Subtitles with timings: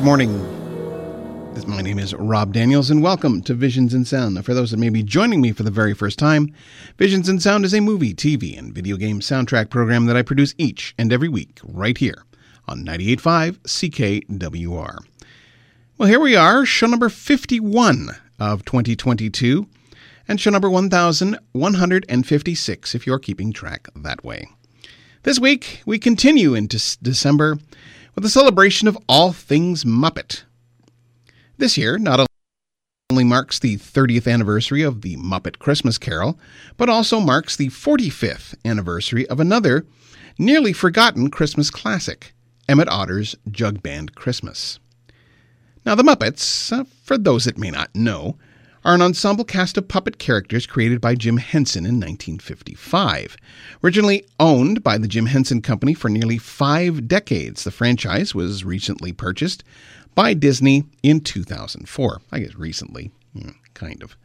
[0.00, 0.32] Good morning.
[1.66, 4.42] My name is Rob Daniels, and welcome to Visions in Sound.
[4.46, 6.54] For those that may be joining me for the very first time,
[6.96, 10.54] Visions in Sound is a movie, TV, and video game soundtrack program that I produce
[10.56, 12.24] each and every week right here
[12.66, 15.00] on 98.5 CKWR.
[15.98, 19.68] Well, here we are, show number 51 of 2022,
[20.26, 24.48] and show number 1156 if you're keeping track that way.
[25.24, 27.58] This week, we continue into December
[28.14, 30.42] with a celebration of all things Muppet.
[31.58, 32.26] This year not
[33.10, 36.38] only marks the 30th anniversary of the Muppet Christmas Carol,
[36.76, 39.84] but also marks the 45th anniversary of another
[40.38, 42.32] nearly forgotten Christmas classic,
[42.68, 44.78] Emmet Otter's Jug Band Christmas.
[45.84, 48.36] Now, the Muppets, uh, for those that may not know,
[48.84, 53.36] are an ensemble cast of puppet characters created by Jim Henson in 1955.
[53.84, 59.12] Originally owned by the Jim Henson Company for nearly five decades, the franchise was recently
[59.12, 59.62] purchased
[60.14, 62.20] by Disney in 2004.
[62.32, 64.16] I guess recently, hmm, kind of.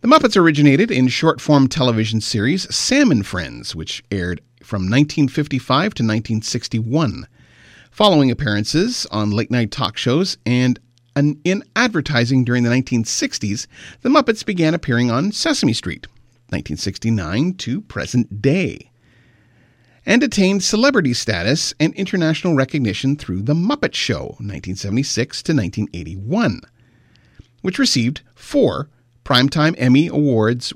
[0.00, 5.66] The Muppets originated in short form television series Sam and Friends, which aired from 1955
[5.66, 7.26] to 1961.
[7.90, 10.78] Following appearances on late night talk shows and
[11.44, 13.66] in advertising during the 1960s,
[14.02, 16.06] the Muppets began appearing on Sesame Street,
[16.50, 18.90] 1969 to present day,
[20.06, 26.60] and attained celebrity status and international recognition through The Muppet Show, 1976 to 1981,
[27.62, 28.88] which received four
[29.24, 30.72] Primetime Emmy Awards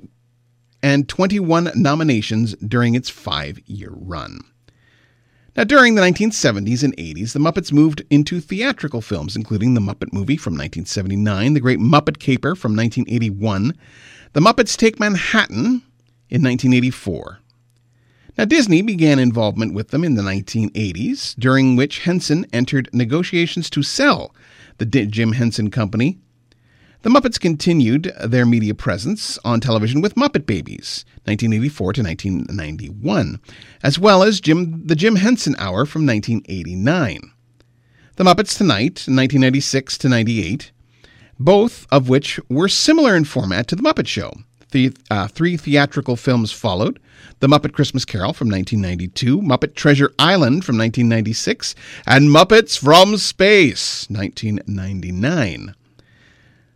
[0.82, 4.40] and 21 nominations during its five year run.
[5.54, 10.10] Now, during the 1970s and 80s, the Muppets moved into theatrical films, including The Muppet
[10.10, 13.76] Movie from 1979, The Great Muppet Caper from 1981,
[14.32, 15.82] The Muppets Take Manhattan
[16.30, 17.40] in 1984.
[18.38, 23.82] Now, Disney began involvement with them in the 1980s, during which Henson entered negotiations to
[23.82, 24.34] sell
[24.78, 26.18] the Jim Henson Company
[27.02, 33.40] the Muppets continued their media presence on television with Muppet Babies, 1984 to 1991,
[33.82, 37.32] as well as Jim, the Jim Henson Hour from 1989.
[38.14, 40.70] The Muppets Tonight, 1996 to 98,
[41.40, 44.32] both of which were similar in format to The Muppet Show.
[44.70, 47.00] The, uh, three theatrical films followed
[47.40, 51.74] The Muppet Christmas Carol from 1992, Muppet Treasure Island from 1996,
[52.06, 55.74] and Muppets from Space, 1999.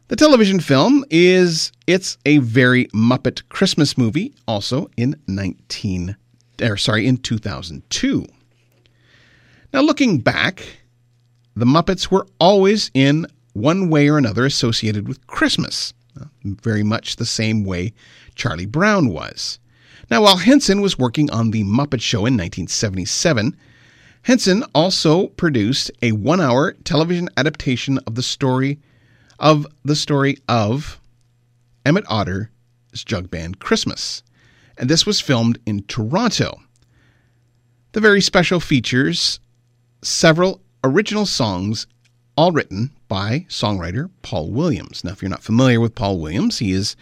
[0.09, 6.17] The television film is it's a very Muppet Christmas movie, also in 19
[6.63, 8.25] or sorry, in 2002.
[9.73, 10.65] Now looking back,
[11.57, 15.93] the Muppets were always in one way or another associated with Christmas,
[16.45, 17.93] very much the same way
[18.37, 19.59] Charlie Brown was.
[20.09, 23.57] Now, while Henson was working on The Muppet Show in 1977,
[24.23, 28.79] Henson also produced a one hour television adaptation of the story
[29.39, 31.01] of the story of
[31.85, 32.49] Emmet Otter's
[33.05, 34.23] Jug Band Christmas.
[34.79, 36.61] And this was filmed in Toronto.
[37.93, 39.41] The very special features
[40.03, 41.87] several original songs,
[42.37, 45.03] all written by songwriter Paul Williams.
[45.03, 46.97] Now, if you're not familiar with Paul Williams, he is,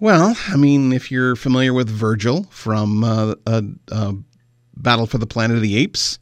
[0.00, 4.12] well, I mean, if you're familiar with Virgil from uh, uh, uh,
[4.76, 6.18] Battle for the Planet of the Apes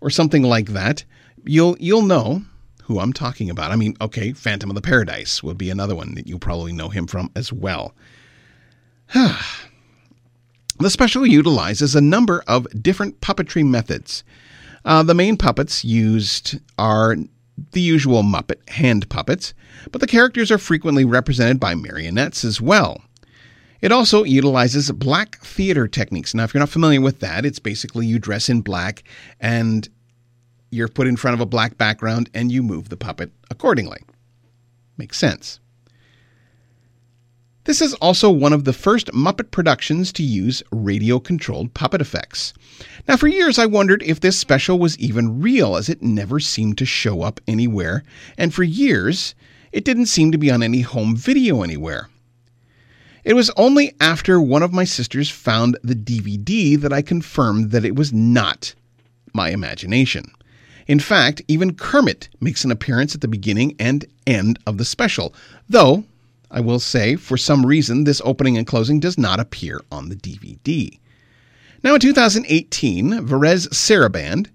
[0.00, 1.04] or something like that,
[1.44, 2.42] you'll you'll know
[2.84, 3.70] who I'm talking about.
[3.70, 6.90] I mean, okay, Phantom of the Paradise would be another one that you probably know
[6.90, 7.94] him from as well.
[9.14, 14.22] the special utilizes a number of different puppetry methods.
[14.84, 17.16] Uh, the main puppets used are
[17.72, 19.54] the usual Muppet hand puppets,
[19.90, 23.02] but the characters are frequently represented by marionettes as well.
[23.80, 26.34] It also utilizes black theater techniques.
[26.34, 29.04] Now, if you're not familiar with that, it's basically you dress in black
[29.40, 29.88] and
[30.74, 34.02] you're put in front of a black background and you move the puppet accordingly.
[34.96, 35.60] Makes sense.
[37.64, 42.52] This is also one of the first Muppet productions to use radio controlled puppet effects.
[43.08, 46.76] Now, for years I wondered if this special was even real, as it never seemed
[46.78, 48.02] to show up anywhere,
[48.36, 49.34] and for years
[49.72, 52.10] it didn't seem to be on any home video anywhere.
[53.24, 57.86] It was only after one of my sisters found the DVD that I confirmed that
[57.86, 58.74] it was not
[59.32, 60.26] my imagination.
[60.86, 65.34] In fact, even Kermit makes an appearance at the beginning and end of the special,
[65.68, 66.04] though,
[66.50, 70.16] I will say, for some reason, this opening and closing does not appear on the
[70.16, 70.98] DVD.
[71.82, 74.48] Now, in 2018, Varèse Sarabande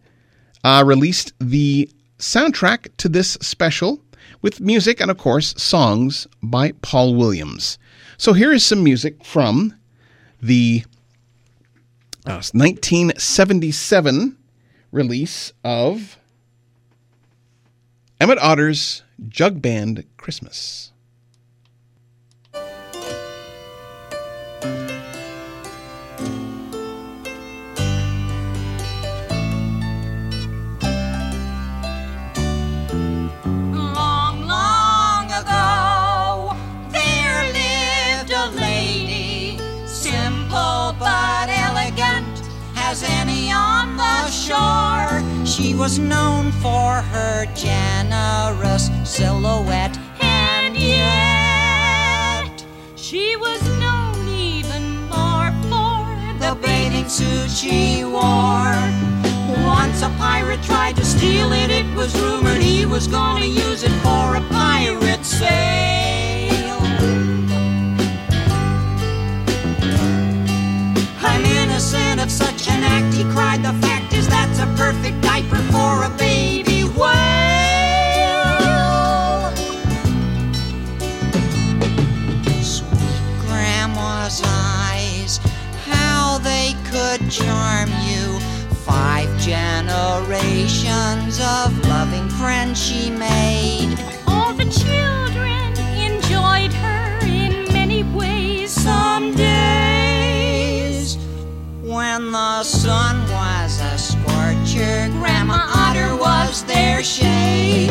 [0.64, 1.90] uh, released the
[2.20, 4.00] soundtrack to this special
[4.42, 7.78] with music and, of course, songs by Paul Williams.
[8.18, 9.76] So here is some music from
[10.42, 10.84] the
[12.26, 14.38] uh, 1977
[14.92, 16.18] release of
[18.20, 20.92] Emmet Otter's Jug Band Christmas.
[45.80, 52.66] Was known for her generous silhouette, and yet
[52.98, 56.04] she was known even more for
[56.44, 58.76] the bathing suit she wore.
[59.66, 63.96] Once a pirate tried to steal it, it was rumored he was gonna use it
[64.04, 66.78] for a pirate sail.
[71.22, 73.64] I'm innocent of such an act, he cried.
[73.64, 73.89] The
[74.30, 77.18] that's a perfect diaper for a baby whale.
[82.62, 85.40] Sweet grandma's eyes,
[85.86, 88.40] how they could charm you.
[88.86, 93.96] Five generations of loving friends she made.
[94.28, 98.72] All the children enjoyed her in many ways.
[98.72, 101.18] Some days,
[101.82, 103.26] when the sun
[104.80, 107.90] scorcher, Grandma Otter was their shade.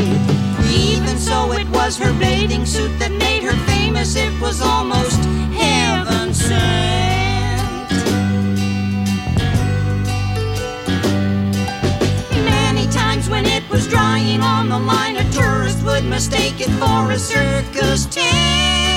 [0.70, 4.16] Even so, it was her bathing suit that made her famous.
[4.16, 5.20] It was almost
[5.54, 7.90] heaven sent.
[12.44, 17.10] Many times when it was drying on the line, a tourist would mistake it for
[17.12, 18.87] a circus tent.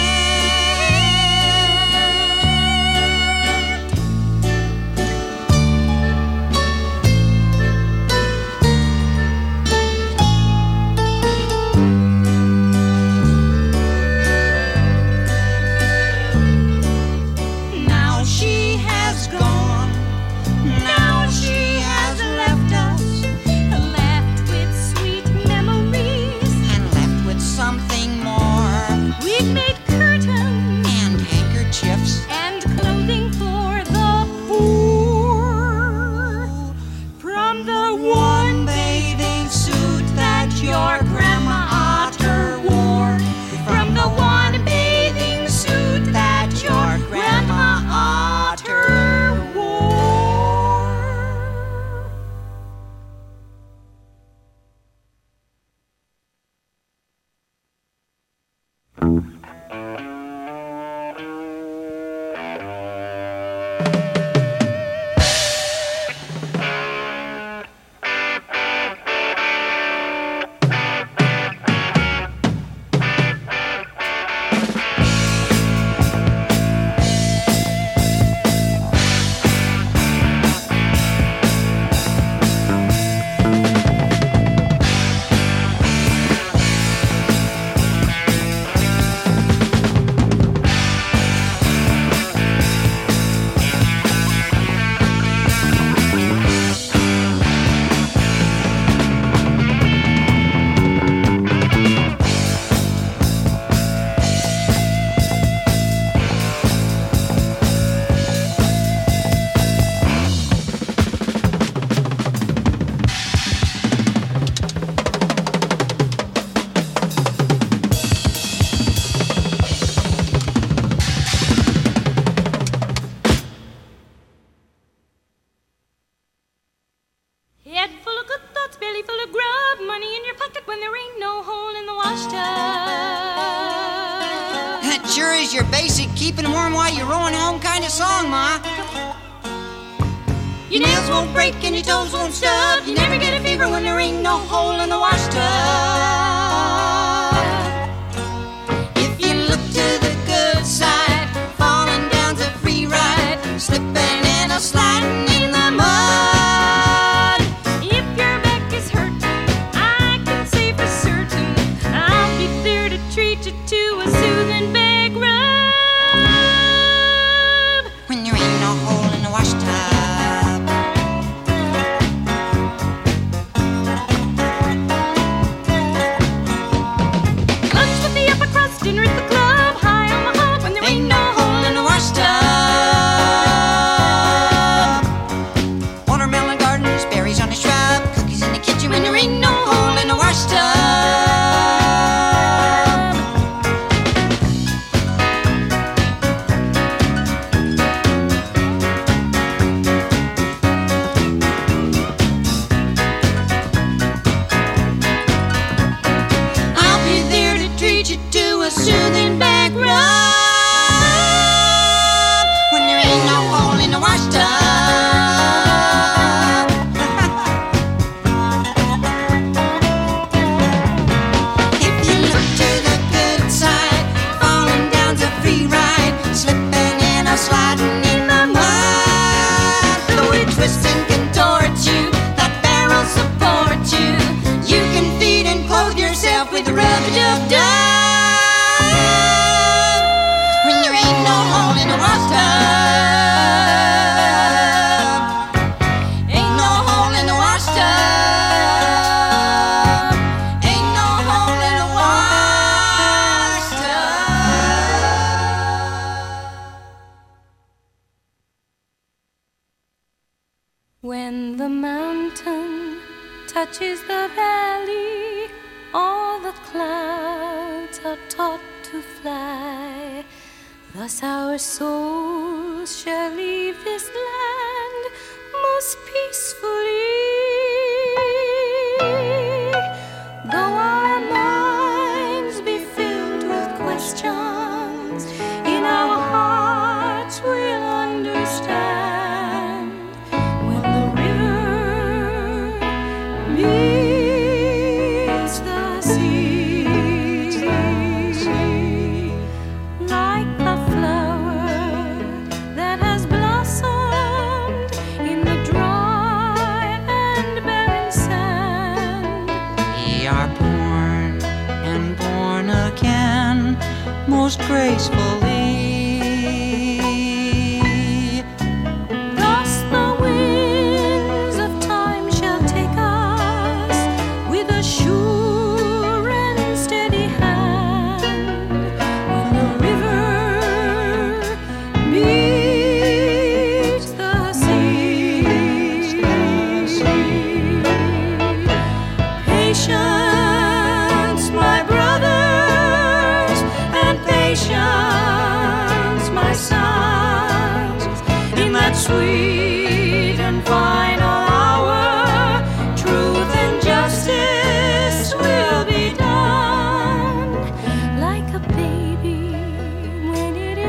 [141.63, 142.85] and your toes won't stub.
[142.85, 146.20] You never get a fever when there ain't no hole in the washtub.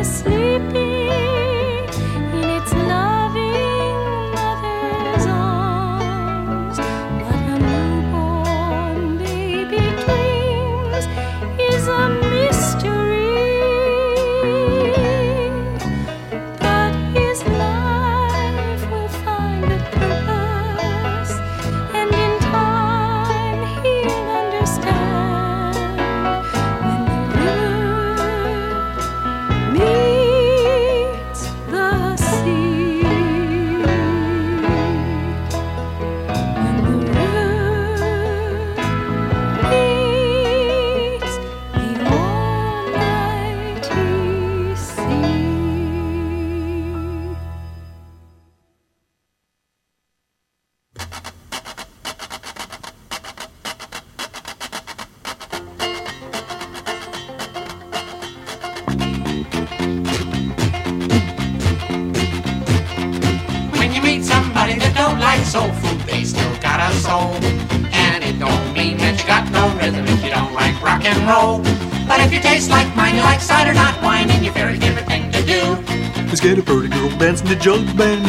[0.04, 1.01] sleeping.
[77.62, 78.22] joke band.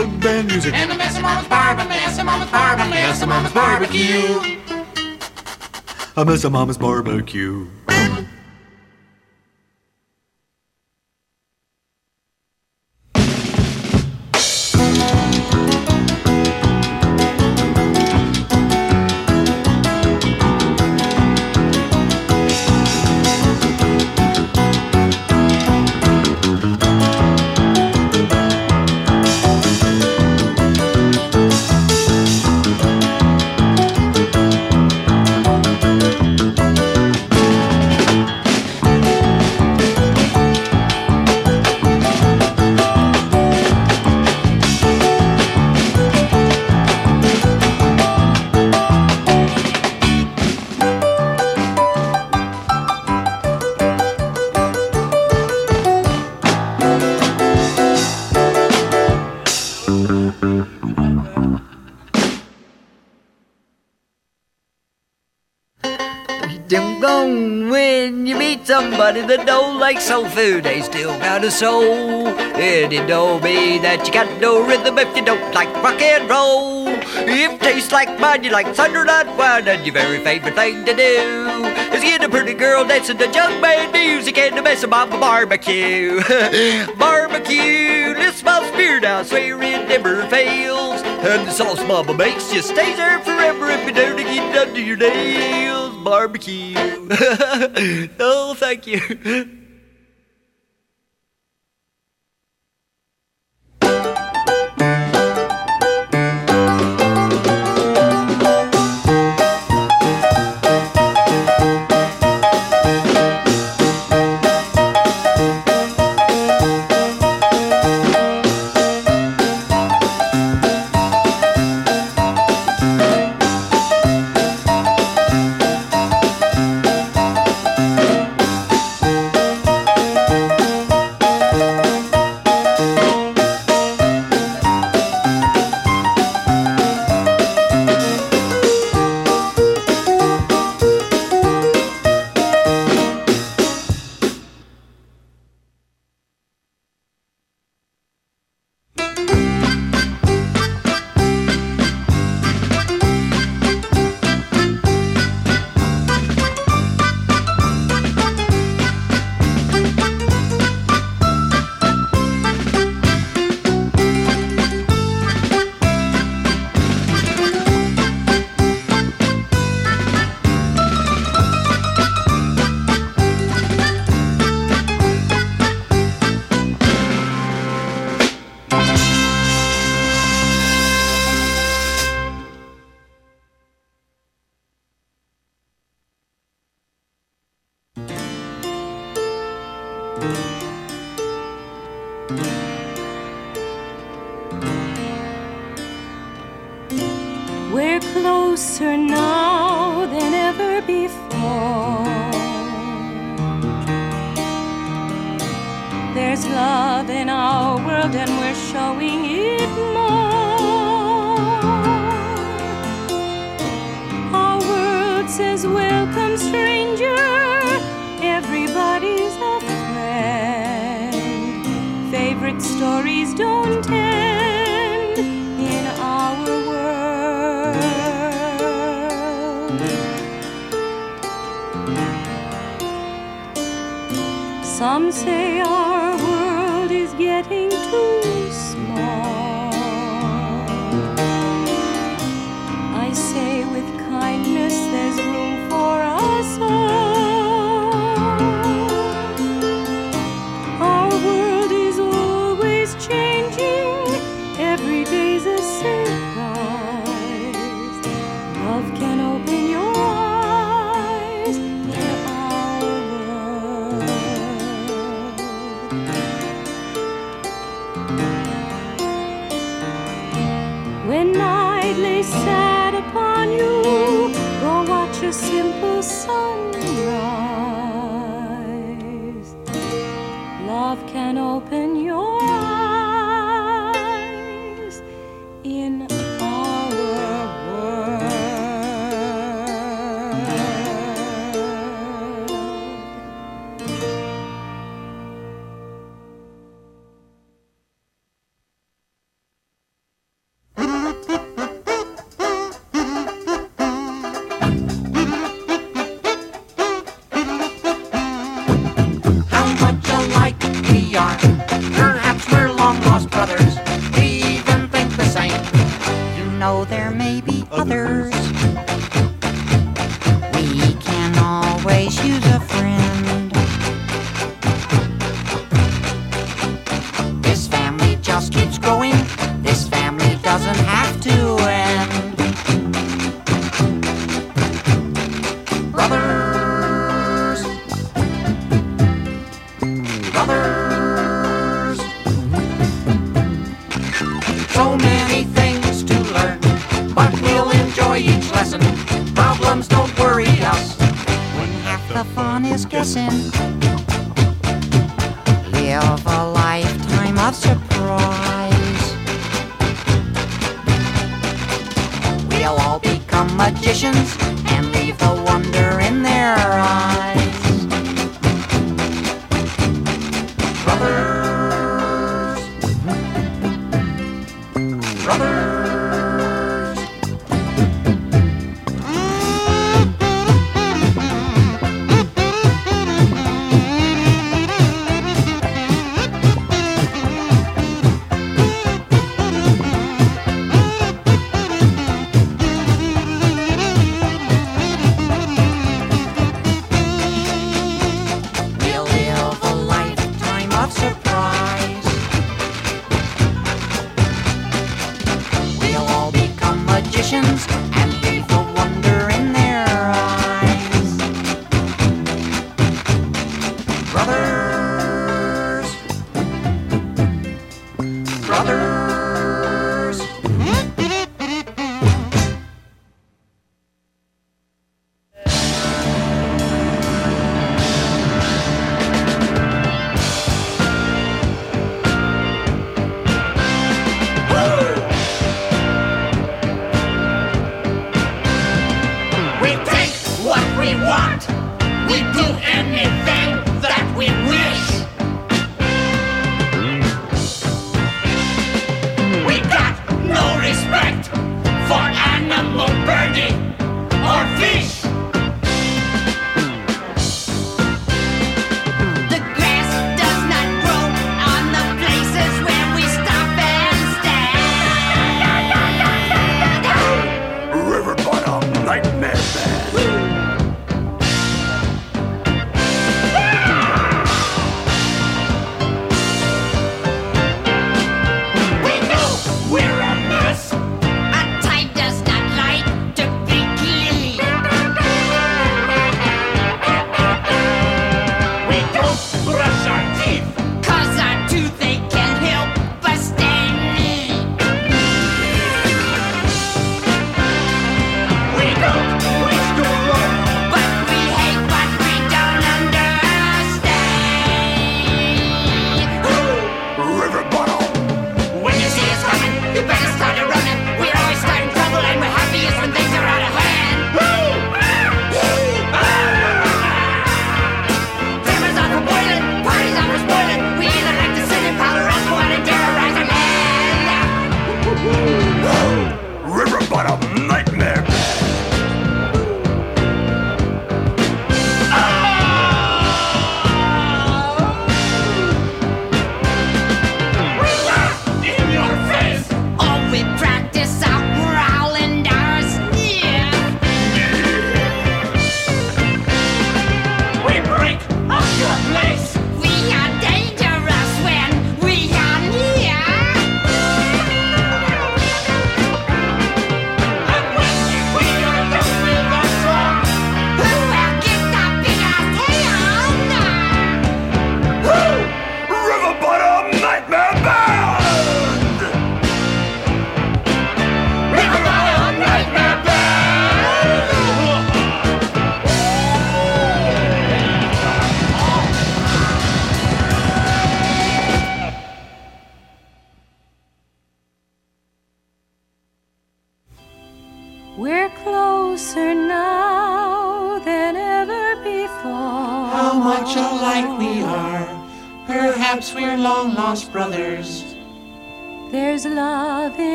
[0.00, 0.74] road band music.
[0.74, 1.88] And the Messy Mama's Barbecue.
[1.88, 3.26] Messy Mama's Barbecue.
[3.26, 4.60] Mama's Barbecue.
[6.16, 7.66] A Mama's Barbecue.
[69.94, 72.28] like soul food, they still got a soul.
[72.28, 76.30] And it don't mean that you got no rhythm if you don't like rock and
[76.30, 76.86] roll.
[76.86, 80.94] If tastes like mine, you like thunder, not wine, and your very favorite thing to
[80.94, 85.10] do is get a pretty girl dancing to jug band music and the mess about
[85.10, 86.20] the barbecue.
[86.96, 91.02] barbecue, this my spirit now, swear it never fails.
[91.02, 94.98] And the sauce mama makes you stays there forever if you don't get under your
[94.98, 95.96] nails.
[96.04, 96.76] Barbecue.
[98.20, 99.59] Oh, thank you.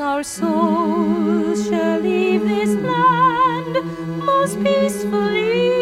[0.00, 3.74] Our souls shall leave this land
[4.24, 5.72] most peacefully.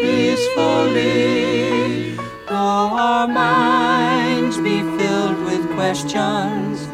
[0.00, 1.36] Peacefully,
[2.46, 6.88] though our minds be filled with questions,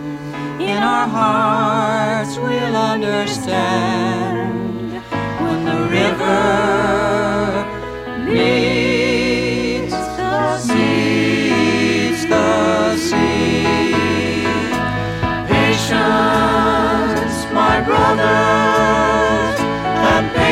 [0.60, 3.82] in our hearts we'll understand
[5.40, 6.75] when the river.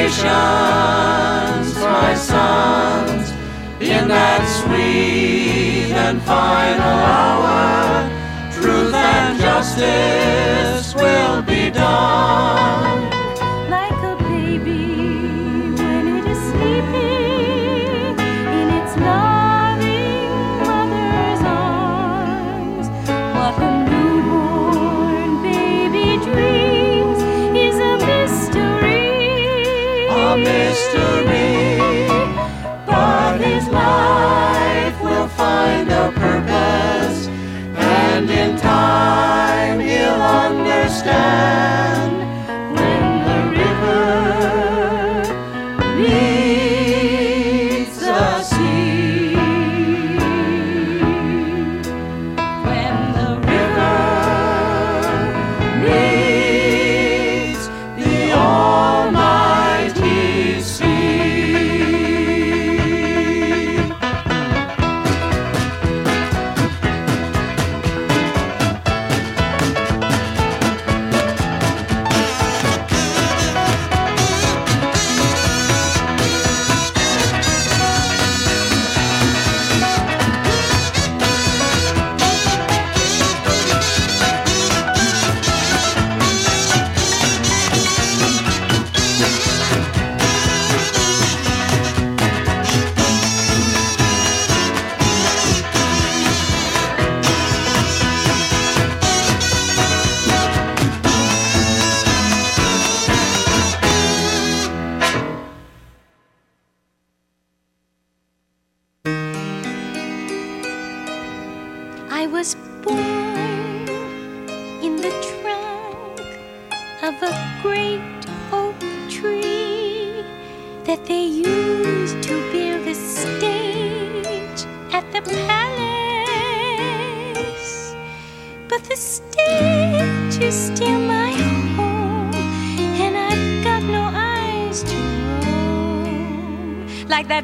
[0.05, 3.31] nations, my sons,
[3.81, 8.11] in that sweet and final hour,
[8.53, 13.04] truth and justice will be done.
[35.65, 37.27] find a purpose,
[37.79, 42.34] and in time he'll understand.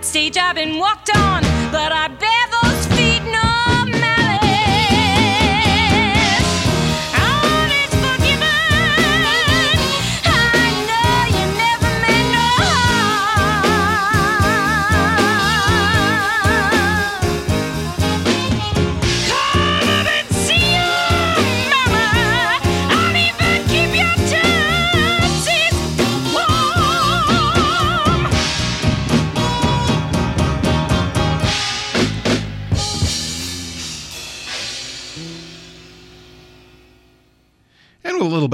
[0.00, 1.29] That stage I've been walked on,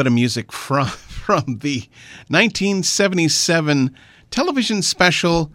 [0.06, 0.86] bit of music from
[1.26, 1.88] from the
[2.28, 3.92] 1977
[4.30, 5.50] television special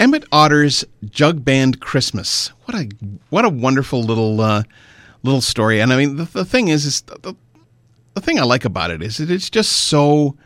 [0.00, 2.48] Emmet Otter's Jug Band Christmas.
[2.64, 2.88] What a
[3.30, 4.64] what a wonderful little uh,
[5.22, 5.80] little story.
[5.80, 7.36] And I mean, the, the thing is, is the,
[8.14, 10.36] the thing I like about it is that it's just so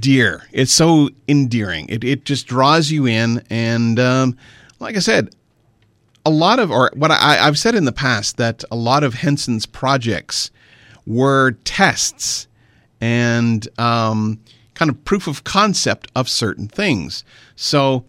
[0.00, 0.44] dear.
[0.52, 1.90] It's so endearing.
[1.90, 3.42] It it just draws you in.
[3.50, 4.38] And um,
[4.78, 5.34] like I said,
[6.24, 9.12] a lot of, or what I, I've said in the past, that a lot of
[9.12, 10.50] Henson's projects
[11.06, 12.48] were tests
[13.00, 14.40] and um,
[14.74, 17.24] kind of proof of concept of certain things.
[17.54, 18.04] So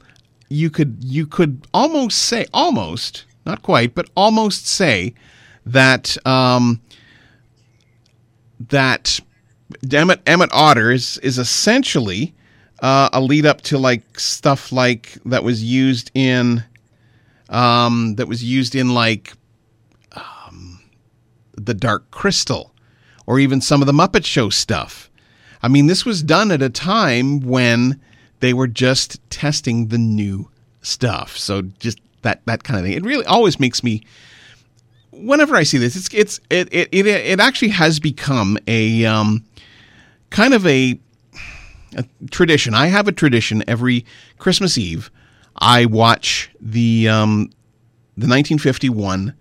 [0.49, 5.13] you could you could almost say almost not quite, but almost say
[5.65, 6.81] that um,
[8.69, 9.19] that
[9.91, 12.33] Emmet Emmet Otter is, is essentially
[12.81, 16.63] uh, a lead up to like stuff like that was used in
[17.49, 19.33] um, that was used in like
[20.13, 20.81] um,
[21.55, 22.73] the Dark Crystal,
[23.27, 25.11] or even some of the Muppet Show stuff.
[25.61, 27.99] I mean, this was done at a time when
[28.39, 30.49] they were just testing the new
[30.81, 31.37] stuff.
[31.37, 32.93] So just that that kind of thing.
[32.93, 34.03] It really always makes me.
[35.11, 39.43] Whenever I see this, it's it's it it it, it actually has become a um,
[40.29, 40.99] kind of a,
[41.95, 42.73] a tradition.
[42.73, 44.05] I have a tradition every
[44.37, 45.11] Christmas Eve.
[45.57, 47.49] I watch the um,
[48.15, 49.33] the 1951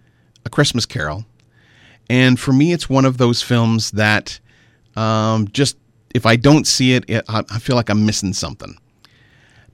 [0.45, 1.27] A Christmas Carol,
[2.09, 4.39] and for me, it's one of those films that
[4.97, 5.77] um, just
[6.15, 8.77] if I don't see it, it I, feel like I'm missing something.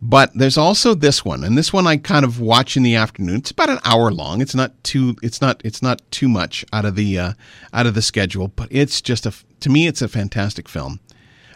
[0.04, 3.36] But there's also this one, and this one I kind of watch in the afternoon.
[3.36, 4.40] It's about an hour long.
[4.40, 5.14] It's not too.
[5.22, 5.60] It's not.
[5.64, 7.32] It's not too much out of the uh,
[7.72, 8.48] out of the schedule.
[8.48, 9.32] But it's just a.
[9.60, 10.98] To me, it's a fantastic film,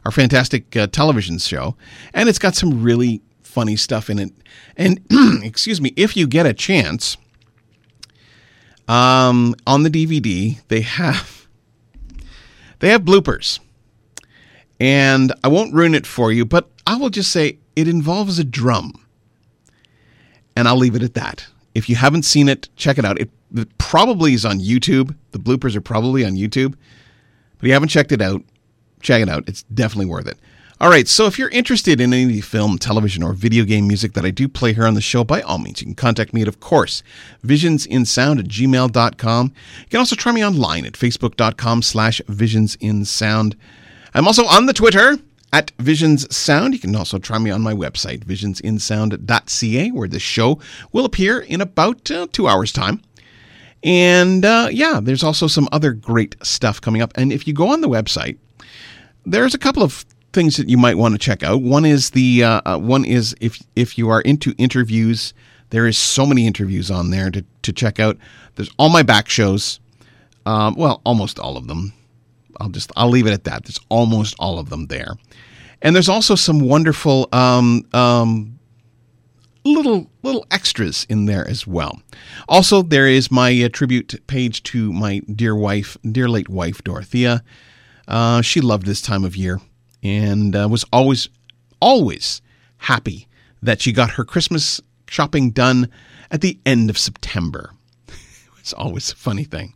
[0.04, 1.74] or fantastic uh, television show,
[2.14, 4.32] and it's got some really funny stuff in it.
[4.76, 5.00] And
[5.42, 7.16] excuse me, if you get a chance,
[8.88, 11.46] um, on the DVD they have
[12.78, 13.58] they have bloopers,
[14.78, 18.44] and I won't ruin it for you, but I will just say it involves a
[18.44, 18.92] drum,
[20.54, 21.46] and I'll leave it at that.
[21.74, 23.20] If you haven't seen it, check it out.
[23.20, 25.14] It, it probably is on YouTube.
[25.32, 28.42] The bloopers are probably on YouTube, but if you haven't checked it out,
[29.00, 29.44] check it out.
[29.48, 30.38] It's definitely worth it.
[30.78, 34.26] All right, so if you're interested in any film, television, or video game music that
[34.26, 36.48] I do play here on the show, by all means, you can contact me at,
[36.48, 37.02] of course,
[37.42, 39.52] visionsinsound at gmail.com.
[39.78, 43.54] You can also try me online at facebook.com slash visionsinsound.
[44.12, 45.16] I'm also on the Twitter
[45.50, 46.74] at visionssound.
[46.74, 50.60] You can also try me on my website, visionsinsound.ca, where the show
[50.92, 53.00] will appear in about uh, two hours' time.
[53.82, 57.12] And uh, yeah, there's also some other great stuff coming up.
[57.14, 58.36] And if you go on the website,
[59.24, 60.04] there's a couple of
[60.36, 61.62] things that you might want to check out.
[61.62, 65.34] One is the uh, uh, one is if if you are into interviews,
[65.70, 68.16] there is so many interviews on there to to check out.
[68.54, 69.80] There's all my back shows.
[70.44, 71.92] Um, well, almost all of them.
[72.60, 73.64] I'll just I'll leave it at that.
[73.64, 75.16] There's almost all of them there,
[75.82, 78.58] and there's also some wonderful um, um,
[79.64, 81.98] little little extras in there as well.
[82.46, 87.42] Also, there is my uh, tribute page to my dear wife, dear late wife Dorothea.
[88.06, 89.60] Uh, she loved this time of year
[90.02, 91.28] and uh, was always,
[91.80, 92.42] always
[92.78, 93.26] happy
[93.62, 95.90] that she got her Christmas shopping done
[96.30, 97.72] at the end of September.
[98.58, 99.74] it's always a funny thing.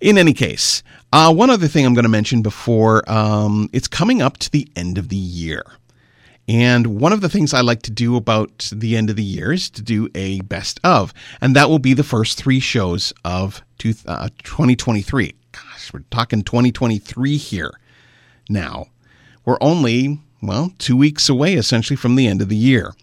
[0.00, 4.20] In any case, uh, one other thing I'm going to mention before um, it's coming
[4.20, 5.62] up to the end of the year.
[6.48, 9.52] And one of the things I like to do about the end of the year
[9.52, 11.14] is to do a best of.
[11.40, 15.34] And that will be the first three shows of two, uh, 2023.
[15.52, 17.72] Gosh, we're talking 2023 here
[18.48, 18.86] now.
[19.44, 22.94] We're only, well, two weeks away essentially from the end of the year.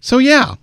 [0.00, 0.54] So, yeah,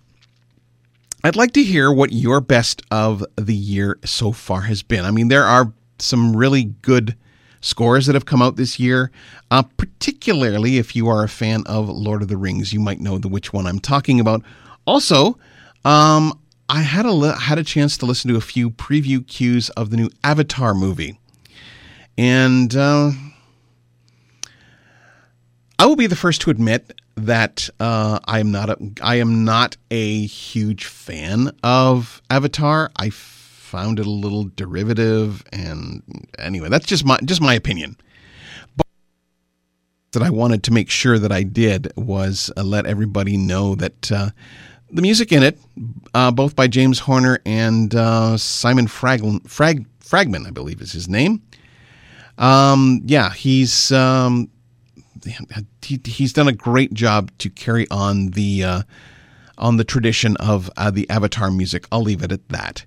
[1.24, 5.05] I'd like to hear what your best of the year so far has been.
[5.05, 7.15] I mean, there are some really good
[7.61, 9.11] scores that have come out this year.
[9.49, 13.17] Uh, particularly if you are a fan of Lord of the Rings, you might know
[13.17, 14.41] the which one I'm talking about.
[14.86, 15.38] Also,
[15.86, 19.89] um, I had a had a chance to listen to a few preview cues of
[19.89, 21.19] the new Avatar movie,
[22.17, 23.11] and uh,
[25.82, 29.43] I will be the first to admit that uh, I am not a I am
[29.43, 32.91] not a huge fan of Avatar.
[32.97, 36.03] I found it a little derivative, and
[36.38, 37.97] anyway, that's just my just my opinion.
[38.77, 38.86] But
[40.11, 44.11] that I wanted to make sure that I did was uh, let everybody know that
[44.11, 44.29] uh,
[44.91, 45.57] the music in it,
[46.13, 51.09] uh, both by James Horner and uh, Simon Fragl- Frag- Fragman, I believe is his
[51.09, 51.41] name.
[52.38, 54.47] Um, yeah, he's um,
[55.26, 58.82] he, he's done a great job to carry on the uh,
[59.57, 61.86] on the tradition of uh, the Avatar music.
[61.91, 62.86] I'll leave it at that.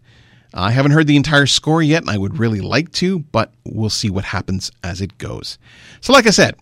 [0.52, 3.90] I haven't heard the entire score yet, and I would really like to, but we'll
[3.90, 5.58] see what happens as it goes.
[6.00, 6.54] So, like I said,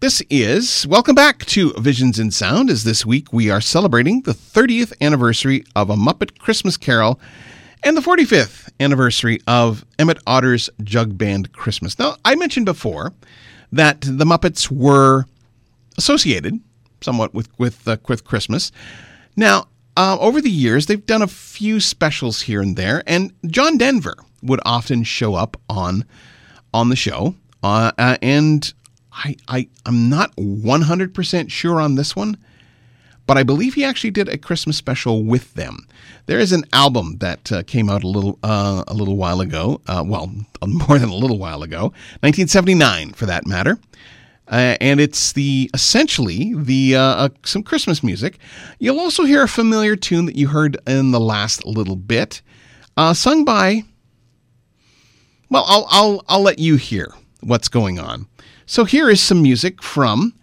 [0.00, 2.68] this is welcome back to Visions in Sound.
[2.68, 7.20] As this week we are celebrating the 30th anniversary of A Muppet Christmas Carol
[7.84, 11.98] and the 45th anniversary of Emmet Otter's Jug Band Christmas.
[11.98, 13.12] Now, I mentioned before
[13.72, 15.24] that the Muppets were
[15.96, 16.60] associated
[17.02, 18.72] somewhat with with uh, with Christmas.
[19.36, 23.78] Now, uh, over the years, they've done a few specials here and there, and John
[23.78, 26.04] Denver would often show up on
[26.72, 28.72] on the show, uh, uh, and
[29.12, 32.36] I, I I'm not 100 percent sure on this one,
[33.26, 35.86] but I believe he actually did a Christmas special with them.
[36.26, 39.80] There is an album that uh, came out a little uh, a little while ago.
[39.86, 40.32] Uh, well,
[40.66, 43.78] more than a little while ago, 1979 for that matter.
[44.48, 48.38] Uh, and it's the essentially the uh, uh, some Christmas music.
[48.78, 52.42] You'll also hear a familiar tune that you heard in the last little bit,
[53.14, 53.84] sung by.
[55.48, 58.26] Well, I'll I'll I'll let you hear what's going on.
[58.66, 60.34] So here is some music from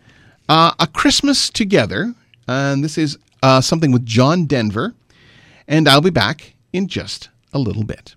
[0.47, 2.13] a Christmas Together,
[2.47, 3.17] and this is
[3.61, 4.95] something with John Denver,
[5.70, 8.15] and I'll be back in just a little bit.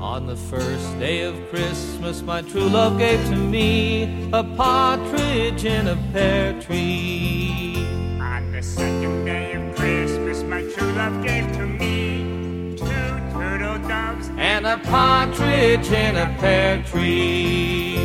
[0.00, 5.86] On the first day of Christmas, my true love gave to me a partridge in
[5.86, 7.76] a pear tree.
[8.20, 12.84] On the second day of Christmas, my true love gave to me two
[13.32, 14.28] turtle doves.
[14.36, 17.96] And a partridge in a pear tree.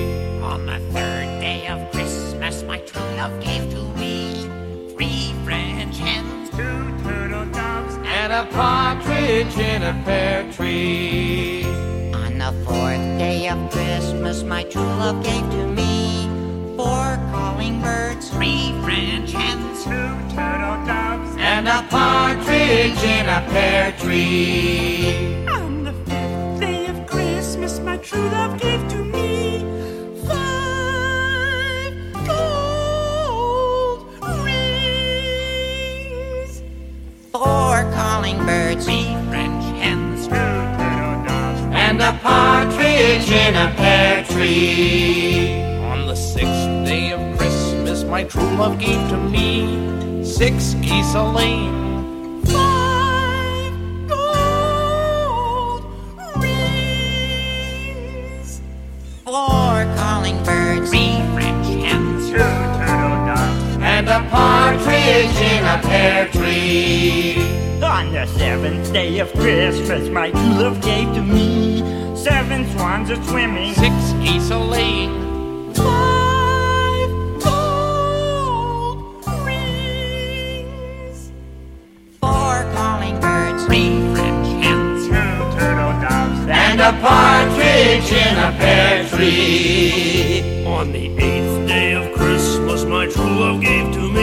[0.43, 1.92] On the third day of
[2.95, 4.47] Love gave to me
[4.95, 11.63] three French hens, two turtle doves, And a partridge in a pear tree.
[12.13, 16.27] On the fourth day of Christmas, my true love gave to me
[16.75, 23.91] four calling birds, three French hens, two turtle doves, And a partridge in a pear
[23.93, 25.45] tree.
[25.47, 29.22] On the fifth day of Christmas, my true love gave to me
[38.45, 45.61] birds, three French hens, two turtle doves, And a partridge in a pear tree.
[45.91, 51.23] On the sixth day of Christmas, my true love gave to me six geese a
[51.23, 52.41] laying.
[52.45, 53.73] five
[54.07, 55.83] gold
[56.41, 57.81] rings,
[59.23, 63.77] four calling birds, three French hens, two turtle doves.
[63.81, 67.53] And a partridge in a pear tree.
[67.83, 71.83] On the seventh day of Christmas, my true love gave to me
[72.15, 75.11] seven swans a swimming, Six geese a laying.
[75.73, 77.09] five
[77.43, 81.31] gold rings,
[82.21, 89.05] four calling birds, three French hens, two turtle doves, And a partridge in a pear
[89.09, 90.65] tree.
[90.65, 94.22] On the eighth day of Christmas, my true love gave to me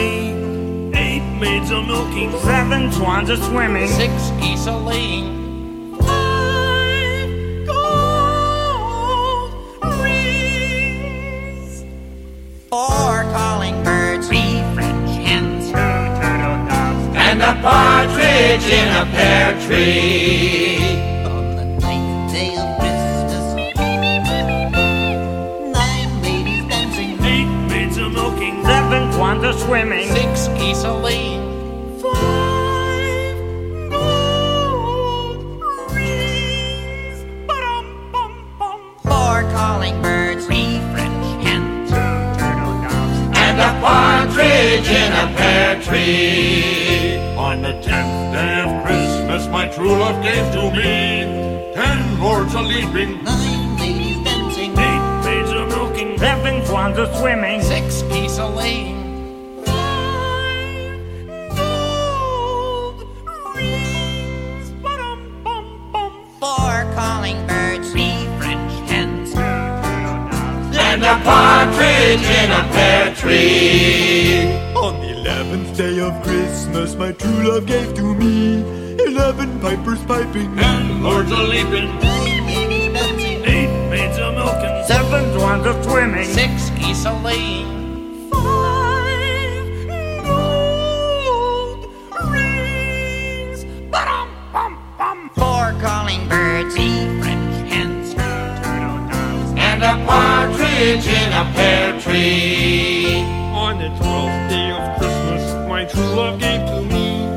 [1.41, 5.97] maids a milking, seven swans are swimming, Six geese a laying.
[5.97, 7.29] five
[7.65, 9.51] gold
[10.03, 11.83] rings,
[12.69, 15.73] four calling birds, three French hens, two
[16.21, 20.77] turtle doves, And a partridge in a pear tree.
[21.25, 23.45] On the ninth day of Christmas,
[25.73, 31.30] nine ladies dancing, eight maids a milking, seven swans a swimming, Six geese a laying.
[39.71, 47.17] Calling birds, three French hens, two turtle doves, And a partridge in a pear tree.
[47.37, 52.61] On the tenth day of Christmas, my true love gave to me ten lords a
[52.61, 54.71] leaping, Nine ladies dancing.
[54.71, 57.61] eight maids a milking, Seven swans are swimming.
[57.61, 59.00] Six geese a laying.
[71.03, 74.51] And a partridge in a pear tree.
[74.75, 78.61] On the eleventh day of Christmas, my true love gave to me
[79.07, 80.57] eleven pipers piping.
[80.59, 83.43] and lords a leaping, Nine ladies dancing.
[83.45, 86.23] eight maids a milking, Seven swans are swimming.
[86.25, 87.69] Six geese a laying.
[95.35, 96.75] Four calling birds.
[96.75, 98.13] Three French hens.
[98.13, 100.05] turtle doves, And a
[100.81, 103.21] partridge in a pear tree.
[103.53, 107.27] On the twelfth day of Christmas, my true love gave to me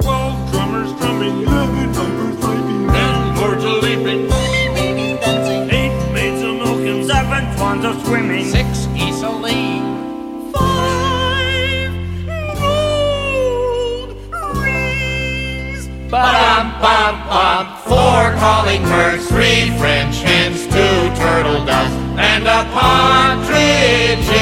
[0.00, 2.88] twelve drummers drumming, Eleven pipers piping.
[2.88, 5.70] ten lords a leaping, Nine ladies dancing.
[5.70, 8.44] eight maids a milking, Seven swans are swimming.
[8.46, 9.84] Six geese a laying.
[16.10, 17.66] Bum bum bum.
[17.84, 24.35] Four calling birds, three French hens, two turtle doves, and a partridge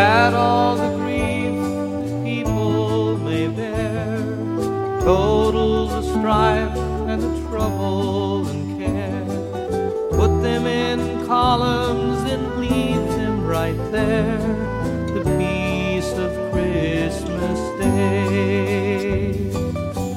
[0.00, 1.60] At all the grief
[2.08, 4.16] the people may bear
[5.02, 6.74] totals the strife
[7.06, 9.26] and the trouble and care.
[10.12, 14.38] Put them in columns and leave them right there,
[15.16, 19.32] the peace of Christmas Day.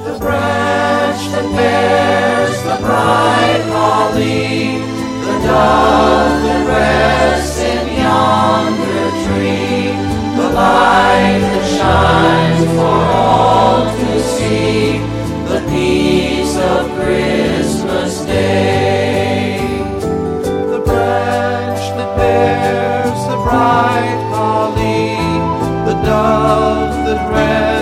[0.08, 4.78] The branch that bears the bright holly,
[5.26, 9.73] the dove that rests in yonder tree
[10.94, 15.00] light that shines for all to see
[15.50, 19.58] the peace of Christmas Day.
[20.74, 25.18] The branch that bears the bright holly,
[25.90, 27.73] the dove that rests.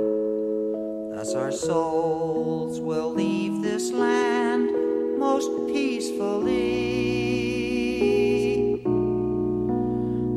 [1.14, 4.70] Thus our souls will leave this land
[5.18, 6.58] most peacefully.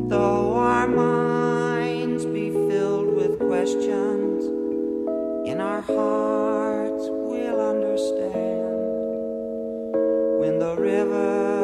[0.10, 4.46] Though our minds be filled with questions,
[5.50, 8.76] in our hearts we'll understand
[10.40, 11.63] when the river.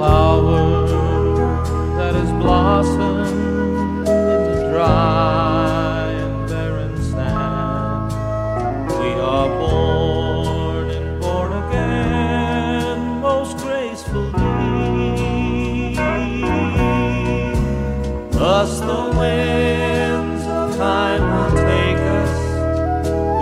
[0.00, 0.86] flower
[1.98, 3.28] that has blossomed
[4.08, 8.10] in the dry and barren sand.
[8.98, 14.32] We are born and born again, most gracefully.
[18.30, 22.34] Thus the winds of time will take us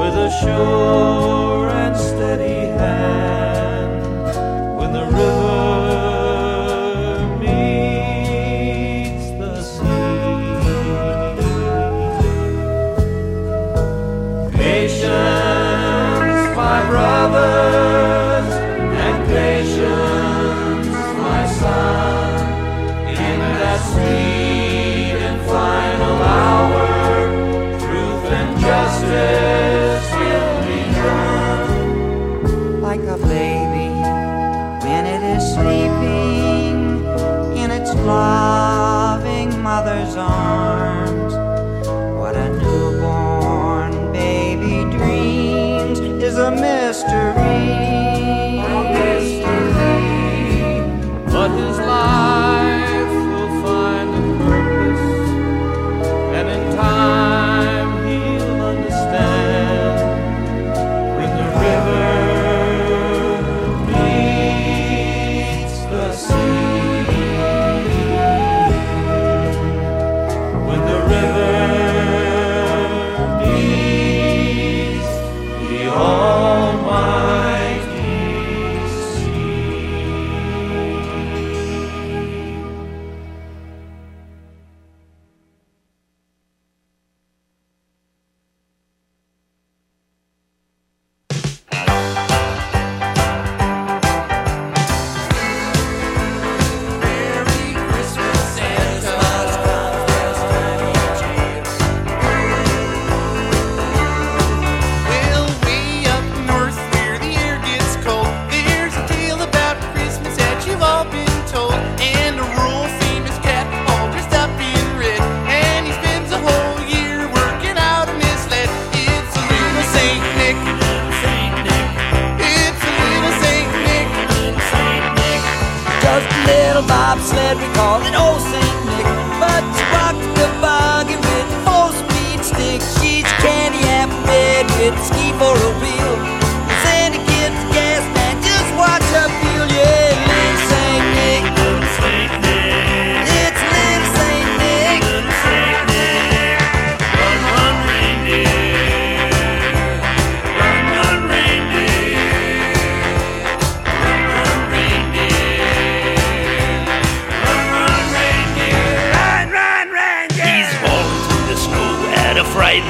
[0.01, 0.78] with a sure.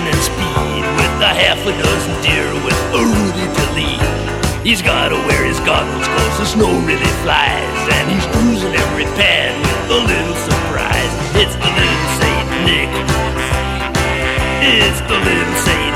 [0.09, 4.01] and speed with a half a dozen deer with a Rudy to lead.
[4.65, 9.53] He's gotta wear his goggles cause the snow really flies and he's cruising every pan
[9.61, 11.13] with a little surprise.
[11.37, 12.93] It's the little Saint Nick.
[14.65, 15.88] It's the little Saint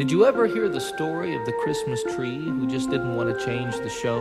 [0.00, 3.44] Did you ever hear the story of the Christmas tree who just didn't want to
[3.44, 4.18] change the show?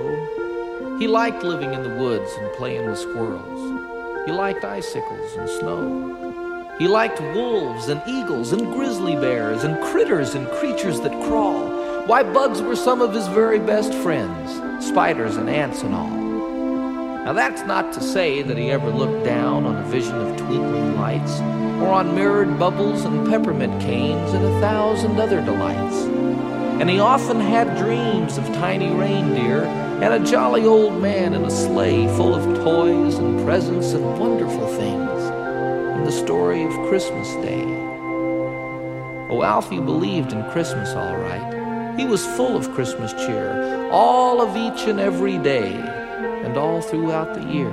[0.99, 4.25] He liked living in the woods and playing with squirrels.
[4.25, 6.75] He liked icicles and snow.
[6.79, 11.69] He liked wolves and eagles and grizzly bears and critters and creatures that crawl.
[12.07, 16.18] Why, bugs were some of his very best friends, spiders and ants and all.
[17.29, 20.95] Now, that's not to say that he ever looked down on a vision of twinkling
[20.95, 21.39] lights,
[21.79, 26.05] or on mirrored bubbles and peppermint canes and a thousand other delights.
[26.81, 29.65] And he often had dreams of tiny reindeer
[30.01, 34.67] and a jolly old man in a sleigh full of toys and presents and wonderful
[34.69, 37.63] things, and the story of Christmas Day.
[39.29, 41.95] Oh, Alfie believed in Christmas all right.
[41.95, 45.98] He was full of Christmas cheer, all of each and every day,
[46.57, 47.69] all throughout the year.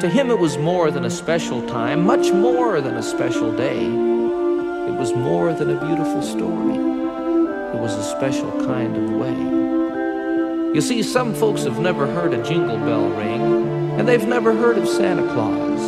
[0.00, 3.86] To him, it was more than a special time, much more than a special day.
[3.86, 6.74] It was more than a beautiful story.
[6.74, 10.74] It was a special kind of way.
[10.74, 14.78] You see, some folks have never heard a jingle bell ring, and they've never heard
[14.78, 15.80] of Santa Claus.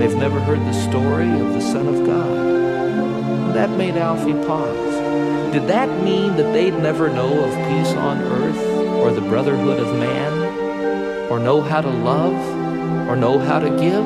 [0.00, 3.54] They've never heard the story of the Son of God.
[3.54, 5.52] That made Alfie pause.
[5.52, 8.58] Did that mean that they'd never know of peace on earth
[8.96, 10.39] or the brotherhood of man?
[11.30, 12.34] Or know how to love?
[13.08, 14.04] Or know how to give?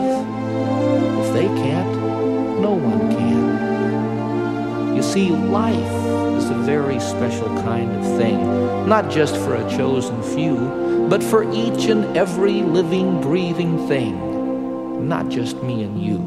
[1.25, 4.95] If they can't, no one can.
[4.95, 10.23] You see, life is a very special kind of thing, not just for a chosen
[10.35, 16.19] few, but for each and every living, breathing thing, not just me and you.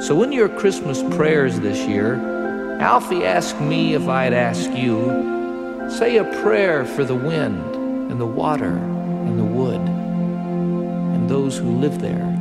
[0.00, 6.16] So, in your Christmas prayers this year, Alfie asked me if I'd ask you, say
[6.16, 7.76] a prayer for the wind
[8.10, 8.97] and the water
[9.38, 12.37] the wood and those who live there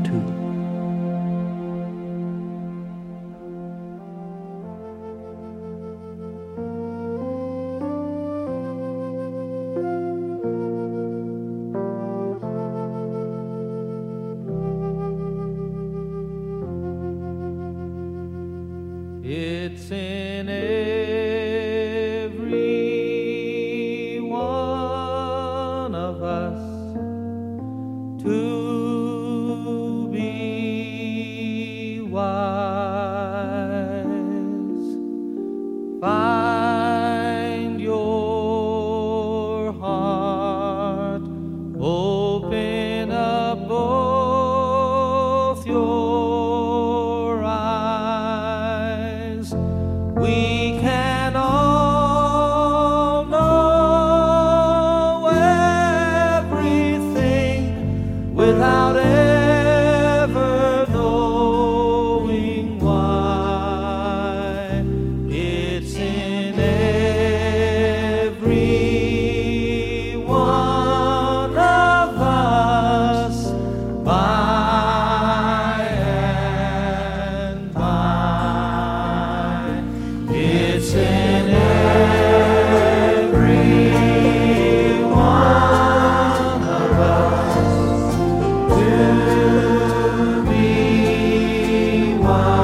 [92.28, 92.57] wise.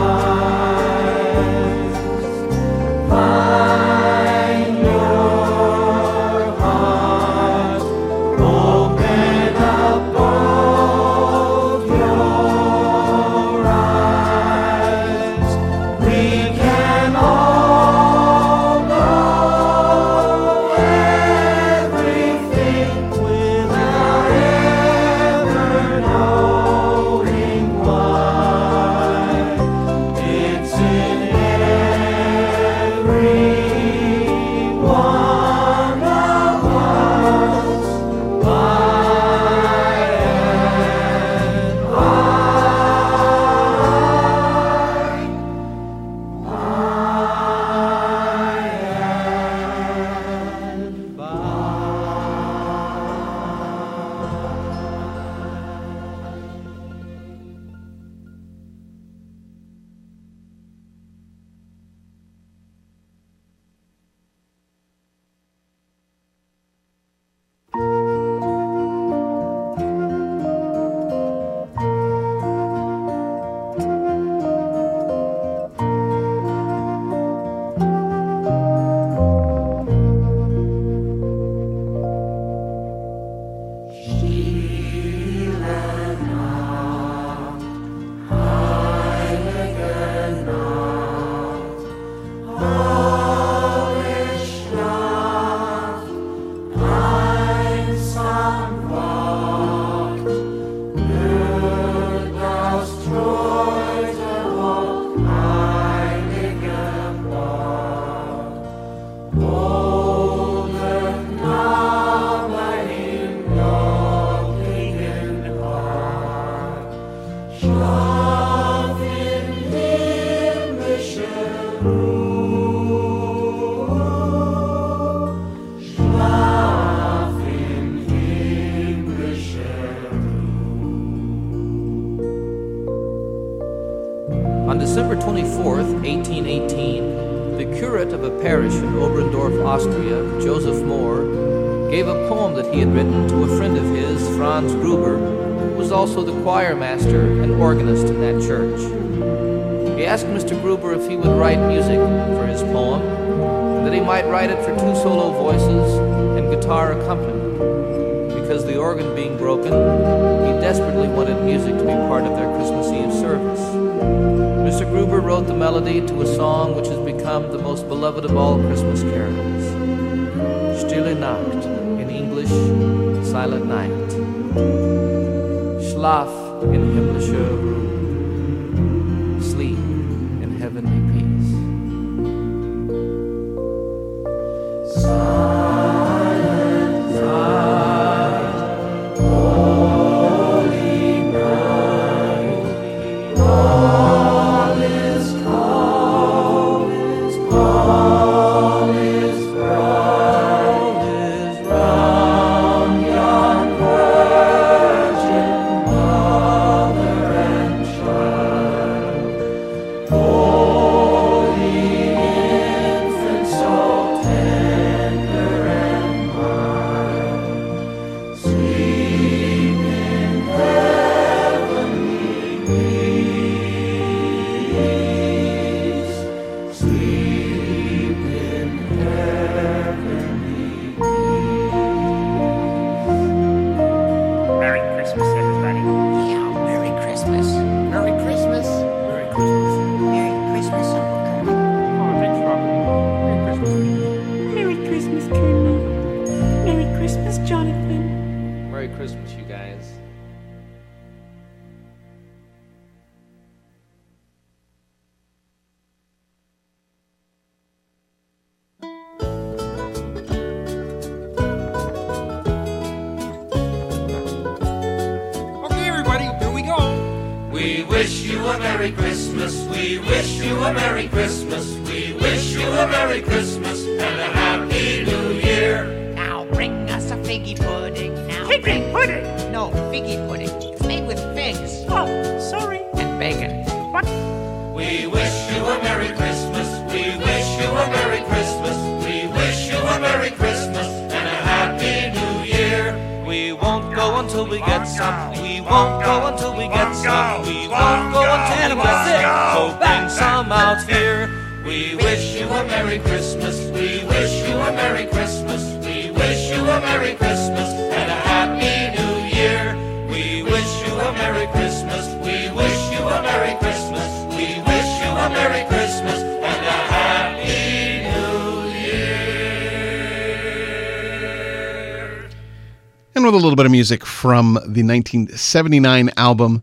[323.74, 326.62] Music from the 1979 album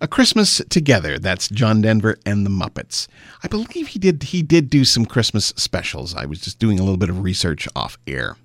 [0.00, 1.18] A Christmas Together.
[1.18, 3.08] That's John Denver and the Muppets.
[3.44, 6.14] I believe he did he did do some Christmas specials.
[6.14, 8.38] I was just doing a little bit of research off air.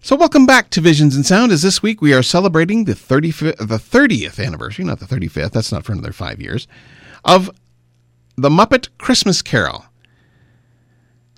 [0.00, 1.50] So welcome back to Visions in Sound.
[1.50, 5.50] As this week we are celebrating the 35th, the 30th anniversary, not the 35th.
[5.50, 6.68] That's not for another five years,
[7.24, 7.50] of
[8.36, 9.86] the Muppet Christmas Carol.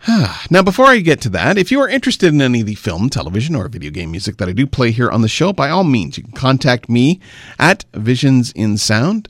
[0.51, 3.09] now, before I get to that, if you are interested in any of the film,
[3.09, 5.85] television, or video game music that I do play here on the show, by all
[5.85, 7.20] means, you can contact me
[7.59, 9.28] at visionsinsound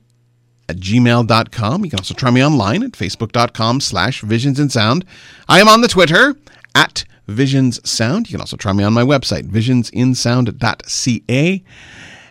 [0.69, 1.85] at gmail.com.
[1.85, 5.05] You can also try me online at facebook.com slash visionsinsound.
[5.49, 6.37] I am on the Twitter
[6.75, 8.27] at visionssound.
[8.27, 11.65] You can also try me on my website, visionsinsound.ca.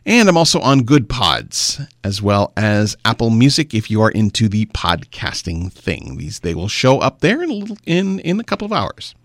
[0.05, 4.65] And I'm also on Goodpods as well as Apple Music if you are into the
[4.67, 6.17] podcasting thing.
[6.17, 9.15] These they will show up there in a little in in a couple of hours.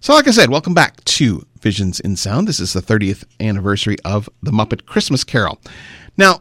[0.00, 2.48] So like I said, welcome back to Visions in Sound.
[2.48, 5.60] This is the 30th anniversary of the Muppet Christmas Carol.
[6.16, 6.40] Now,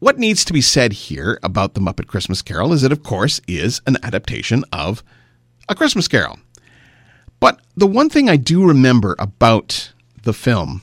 [0.00, 3.40] what needs to be said here about the Muppet Christmas Carol is it of course
[3.46, 5.04] is an adaptation of
[5.68, 6.40] A Christmas Carol.
[7.38, 9.92] But the one thing I do remember about
[10.24, 10.82] the film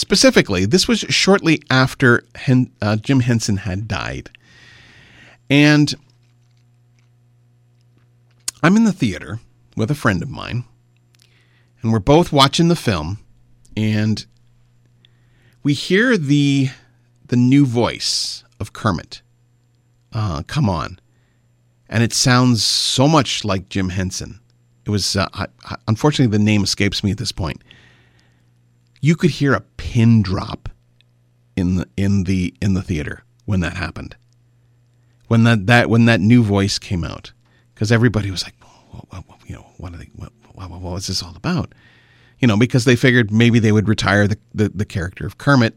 [0.00, 4.30] Specifically, this was shortly after Hen- uh, Jim Henson had died.
[5.50, 5.94] And
[8.62, 9.40] I'm in the theater
[9.76, 10.64] with a friend of mine,
[11.82, 13.18] and we're both watching the film,
[13.76, 14.24] and
[15.62, 16.70] we hear the
[17.26, 19.20] the new voice of Kermit.
[20.14, 20.98] Uh, come on,
[21.90, 24.40] and it sounds so much like Jim Henson.
[24.86, 25.46] It was uh, I,
[25.86, 27.62] unfortunately the name escapes me at this point
[29.00, 30.68] you could hear a pin drop
[31.56, 34.16] in the in the in the theater when that happened.
[35.28, 37.32] When that, that when that new voice came out,
[37.74, 38.54] because everybody was like,
[38.90, 40.10] what, what, what, you know, what are they?
[40.16, 41.72] What, what, what was this all about?
[42.40, 45.76] You know, because they figured maybe they would retire the the, the character of Kermit,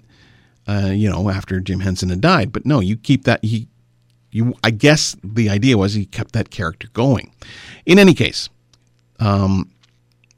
[0.67, 2.51] uh, you know, after Jim Henson had died.
[2.51, 3.67] But no, you keep that he.
[4.31, 7.31] You, I guess the idea was he kept that character going.
[7.85, 8.49] In any case,
[9.19, 9.69] um,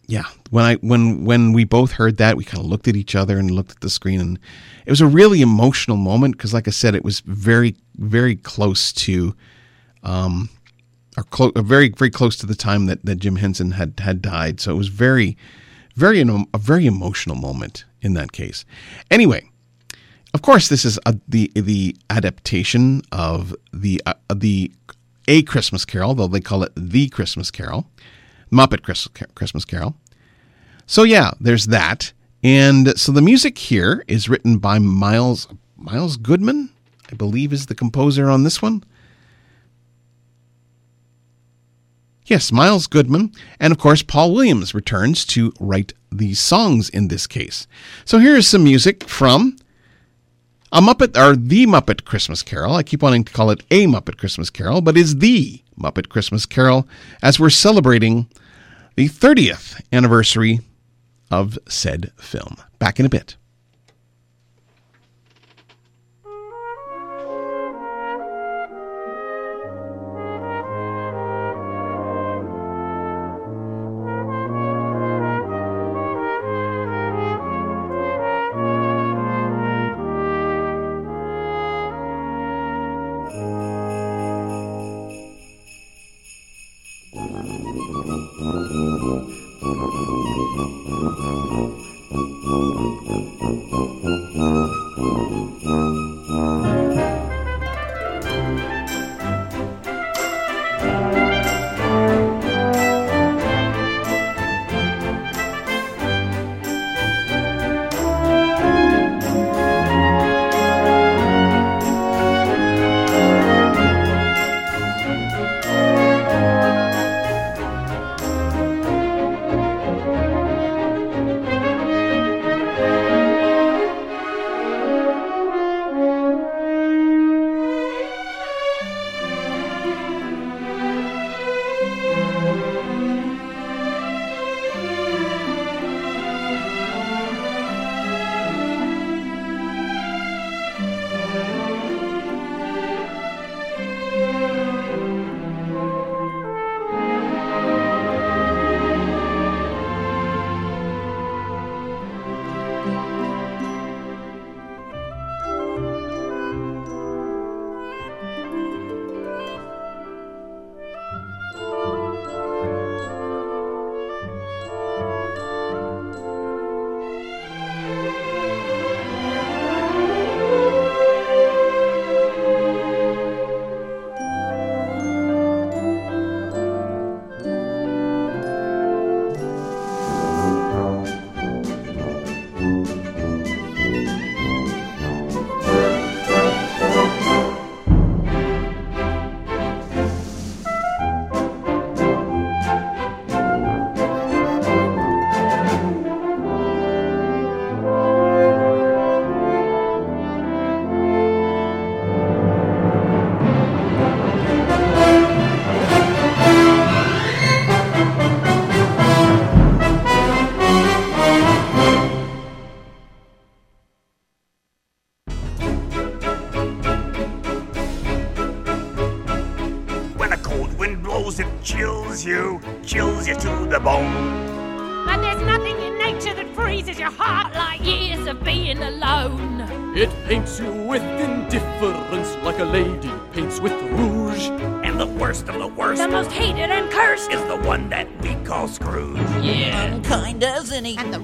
[0.07, 3.15] yeah, when I when when we both heard that, we kind of looked at each
[3.15, 4.39] other and looked at the screen, and
[4.85, 8.93] it was a really emotional moment because, like I said, it was very very close
[8.93, 9.35] to,
[10.03, 10.49] um,
[11.17, 14.59] or clo- very very close to the time that that Jim Henson had had died.
[14.59, 15.37] So it was very,
[15.95, 18.63] very a very emotional moment in that case.
[19.09, 19.49] Anyway,
[20.33, 24.71] of course, this is a, the the adaptation of the uh, the
[25.27, 27.89] a Christmas Carol, though they call it the Christmas Carol.
[28.51, 28.83] Muppet
[29.35, 29.95] Christmas Carol.
[30.85, 32.13] So yeah, there's that.
[32.43, 35.47] And so the music here is written by Miles
[35.77, 36.69] Miles Goodman,
[37.11, 38.83] I believe is the composer on this one.
[42.27, 47.27] Yes, Miles Goodman, and of course Paul Williams returns to write the songs in this
[47.27, 47.67] case.
[48.03, 49.57] So here is some music from
[50.75, 52.75] a Muppet or the Muppet Christmas Carol.
[52.75, 56.45] I keep wanting to call it a Muppet Christmas Carol, but is the Muppet Christmas
[56.45, 56.85] Carol
[57.23, 58.27] as we're celebrating
[58.97, 60.59] the 30th anniversary
[61.31, 62.57] of said film.
[62.77, 63.37] Back in a bit.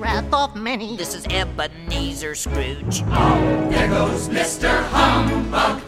[0.01, 0.97] wrath of many.
[0.97, 3.03] This is Ebenezer Scrooge.
[3.05, 4.83] Oh, there goes Mr.
[4.89, 5.80] Humbug.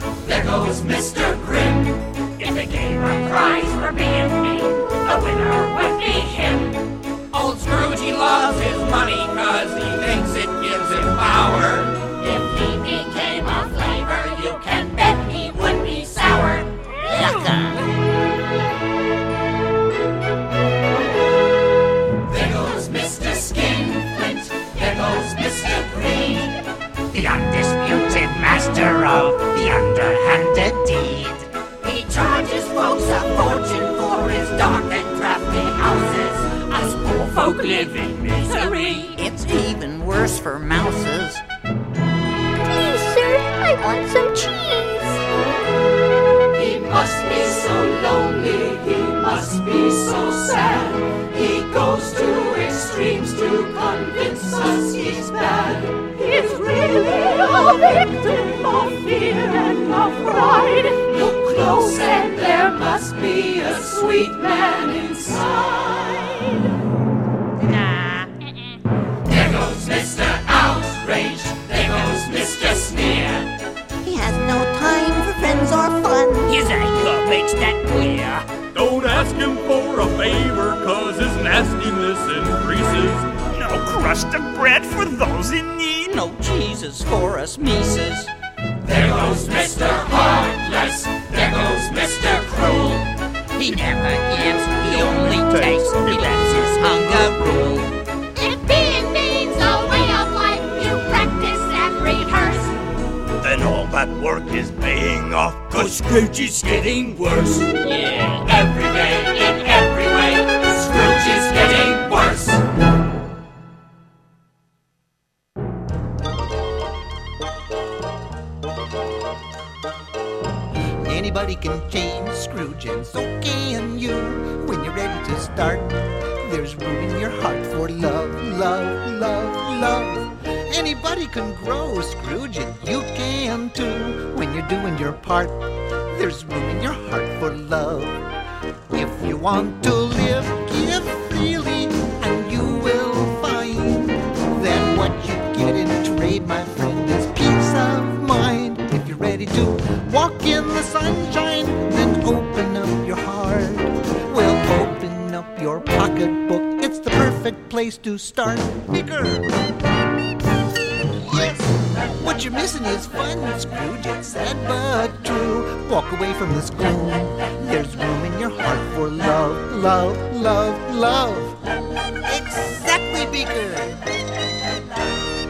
[171.66, 173.72] Exactly, Beaker!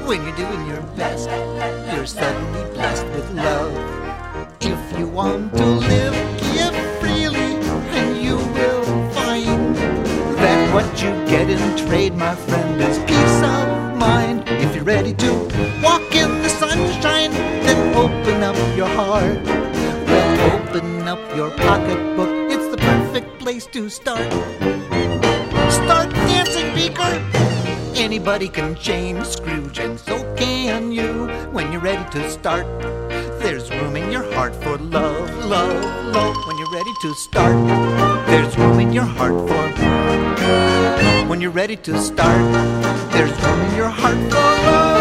[0.06, 1.27] When you're doing your best,
[1.91, 3.73] you're suddenly blessed with love.
[4.61, 7.57] If you want to live, give freely,
[7.98, 9.76] and you will find
[10.38, 14.44] that what you get in trade, my friend, is peace of mind.
[14.48, 15.31] If you're ready to
[15.81, 19.44] walk in the sunshine, then open up your heart.
[19.44, 24.31] Well, open up your pocketbook, it's the perfect place to start
[25.73, 27.13] start dancing, Beaker?
[27.95, 31.27] Anybody can change Scrooge, and so can you.
[31.51, 32.65] When you're ready to start,
[33.39, 35.83] there's room in your heart for love, love,
[36.13, 36.35] love.
[36.47, 37.55] When you're ready to start,
[38.27, 39.63] there's room in your heart for.
[41.29, 42.43] When you're ready to start,
[43.11, 44.92] there's room in your heart for love.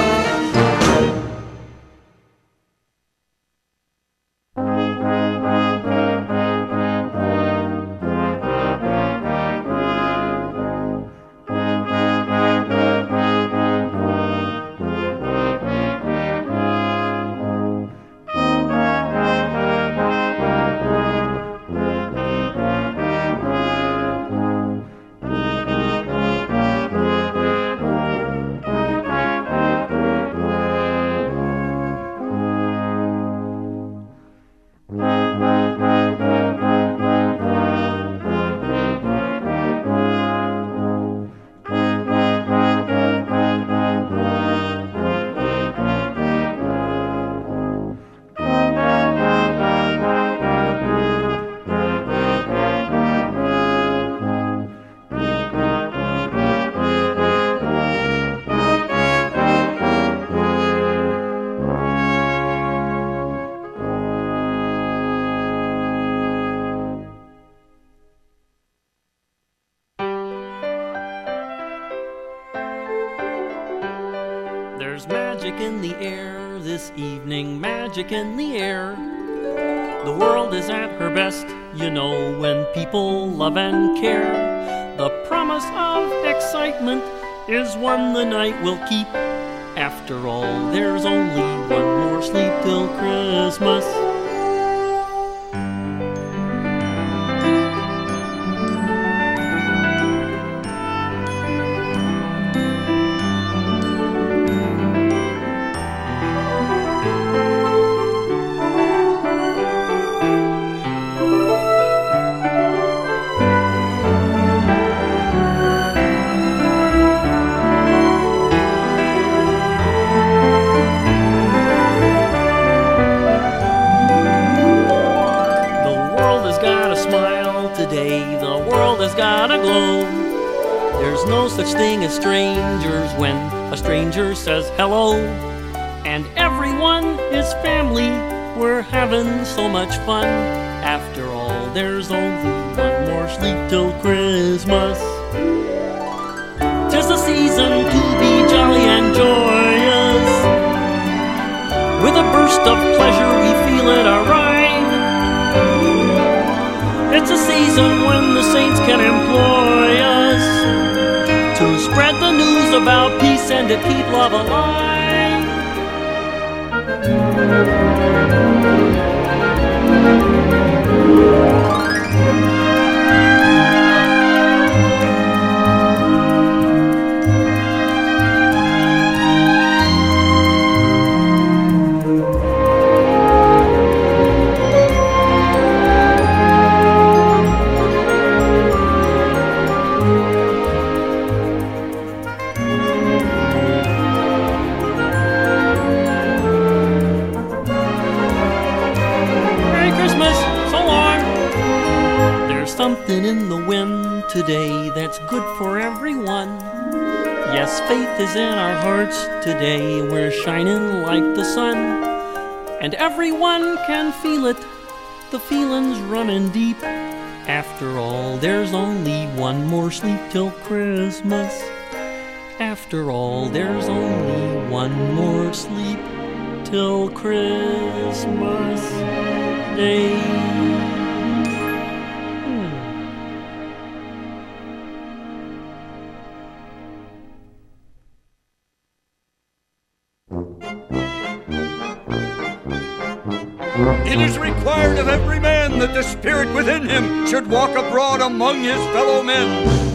[247.52, 249.46] Walk abroad among his fellow men.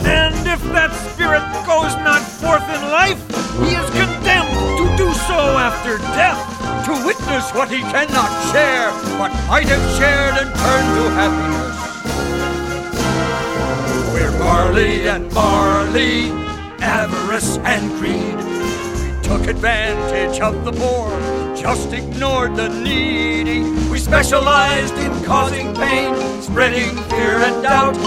[0.05, 3.17] And if that spirit goes not forth in life,
[3.65, 6.37] he is condemned to do so after death.
[6.85, 11.77] To witness what he cannot share, but might have shared and turned to happiness.
[14.13, 16.29] We're Marley and Marley,
[16.79, 18.37] avarice and greed.
[18.37, 21.09] We took advantage of the poor,
[21.55, 23.63] just ignored the needy.
[23.89, 26.13] We specialized in causing pain,
[26.47, 27.97] spreading fear and doubt.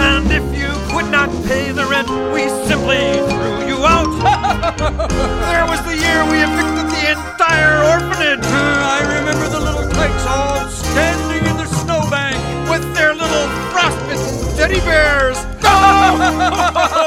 [0.00, 4.08] And if you could not pay the rent, we simply threw you out.
[5.52, 8.44] there was the year we evicted the entire orphanage.
[8.44, 12.36] I remember the little tykes all standing in the snowbank
[12.70, 15.38] with their little frostbitten teddy bears.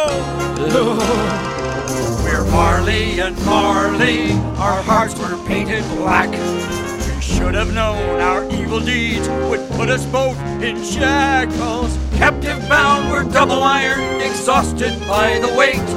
[0.69, 6.29] Oh, we're Marley and Marley, our hearts were painted black.
[6.29, 11.98] We should have known our evil deeds would put us both in shackles.
[12.18, 15.88] Captive bound, we're double ironed, exhausted by the weight.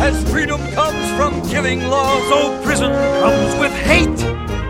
[0.00, 4.20] As freedom comes from giving laws, so prison comes with hate.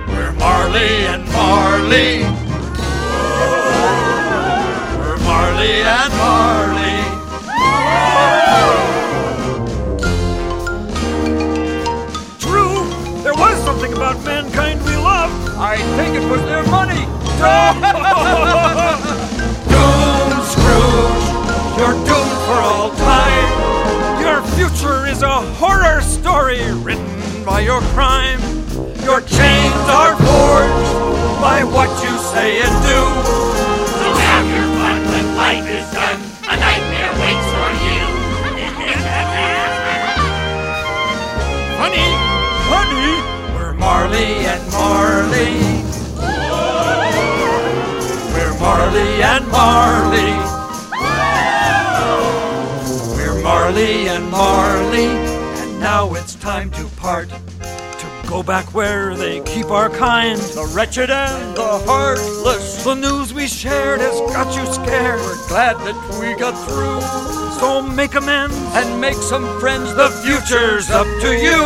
[0.08, 2.22] We're Marley and Marley.
[4.96, 6.96] We're Marley and Marley.
[12.40, 15.34] True, there was something about mankind we loved.
[15.58, 17.07] I think it was their money.
[17.38, 17.46] Doom,
[20.42, 21.22] Scrooge,
[21.78, 23.50] you're doomed for all time.
[24.20, 28.40] Your future is a horror story written by your crime.
[29.04, 30.90] Your chains are forged
[31.40, 33.06] by what you say and do.
[34.02, 36.18] So have your fun when life is done.
[36.42, 38.02] A nightmare waits for you.
[41.78, 42.10] Honey,
[42.66, 43.14] honey,
[43.54, 45.67] We're Marley and Marley.
[49.58, 50.34] Marley.
[53.16, 55.06] We're Marley and Marley.
[55.60, 57.28] And now it's time to part.
[57.28, 60.38] To go back where they keep our kind.
[60.38, 62.84] The wretched and the heartless.
[62.84, 65.18] The news we shared has got you scared.
[65.22, 67.00] We're glad that we got through.
[67.58, 69.92] So make amends and make some friends.
[69.92, 71.58] The future's up to you.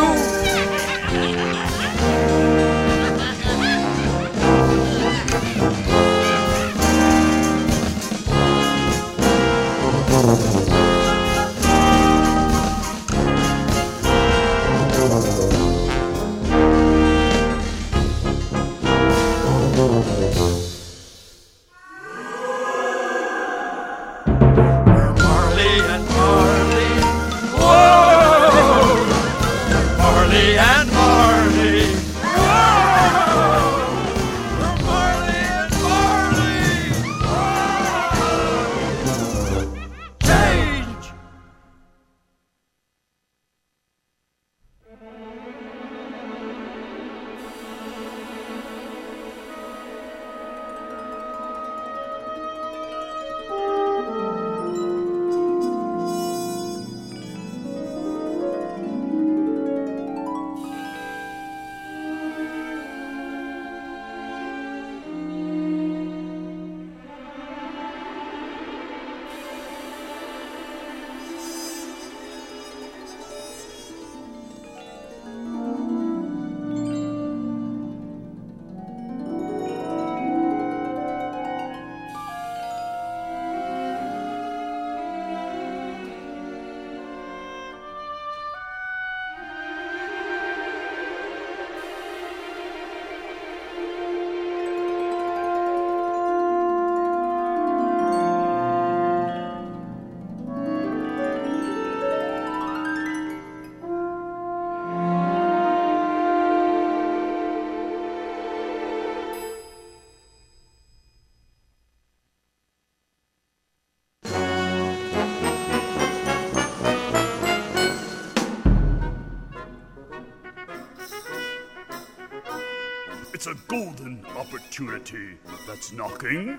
[124.22, 126.58] Golden opportunity that's knocking.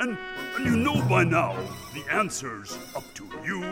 [0.00, 0.18] And,
[0.56, 1.56] and you know by now
[1.94, 3.62] the answer's up to you.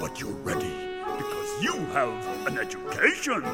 [0.00, 0.72] But you're ready
[1.04, 3.44] because you have an education.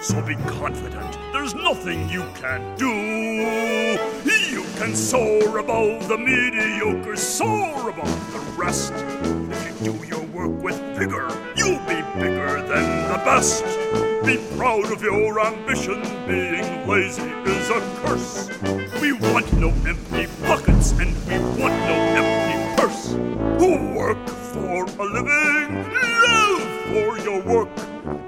[0.00, 2.88] So be confident, there's nothing you can't do.
[4.50, 8.92] You can soar above the mediocre, soar above the rest.
[8.92, 13.64] If you do your work with vigor, you'll be bigger than the best.
[14.24, 18.48] Be proud of your ambition, being lazy is a curse.
[18.98, 23.12] We want no empty pockets and we want no empty purse.
[23.60, 25.84] Who work for a living,
[26.24, 27.68] live for your work.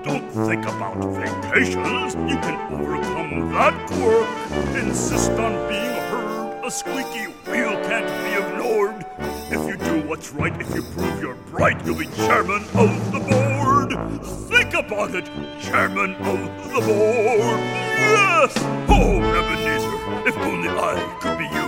[0.04, 4.76] Don't think about vacations, you can overcome that quirk.
[4.76, 9.06] Insist on being heard, a squeaky wheel can't be ignored.
[9.50, 13.20] If you do what's right, if you prove you're bright, you'll be chairman of the
[13.20, 14.55] board.
[14.76, 15.24] About it,
[15.58, 16.38] chairman of
[16.70, 17.60] the board.
[17.60, 18.52] Yes!
[18.88, 21.66] Oh, Ebenezer, if only I could be you.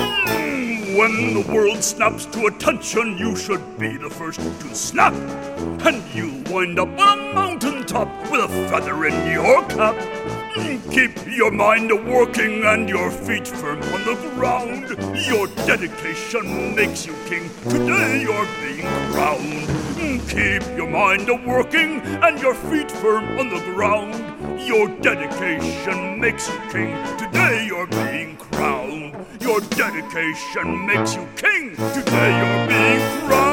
[0.00, 5.12] Mm, When the world snaps to attention, you should be the first to snap.
[5.84, 9.94] And you'll wind up on a mountaintop with a feather in your cap.
[10.56, 14.88] Mm, Keep your mind working and your feet firm on the ground.
[15.26, 17.50] Your dedication makes you king.
[17.68, 19.68] Today you're being crowned.
[20.02, 24.12] Keep your mind a working and your feet firm on the ground.
[24.60, 26.96] Your dedication makes you king.
[27.16, 29.14] Today you're being crowned.
[29.40, 31.76] Your dedication makes you king.
[31.94, 33.51] Today you're being crowned.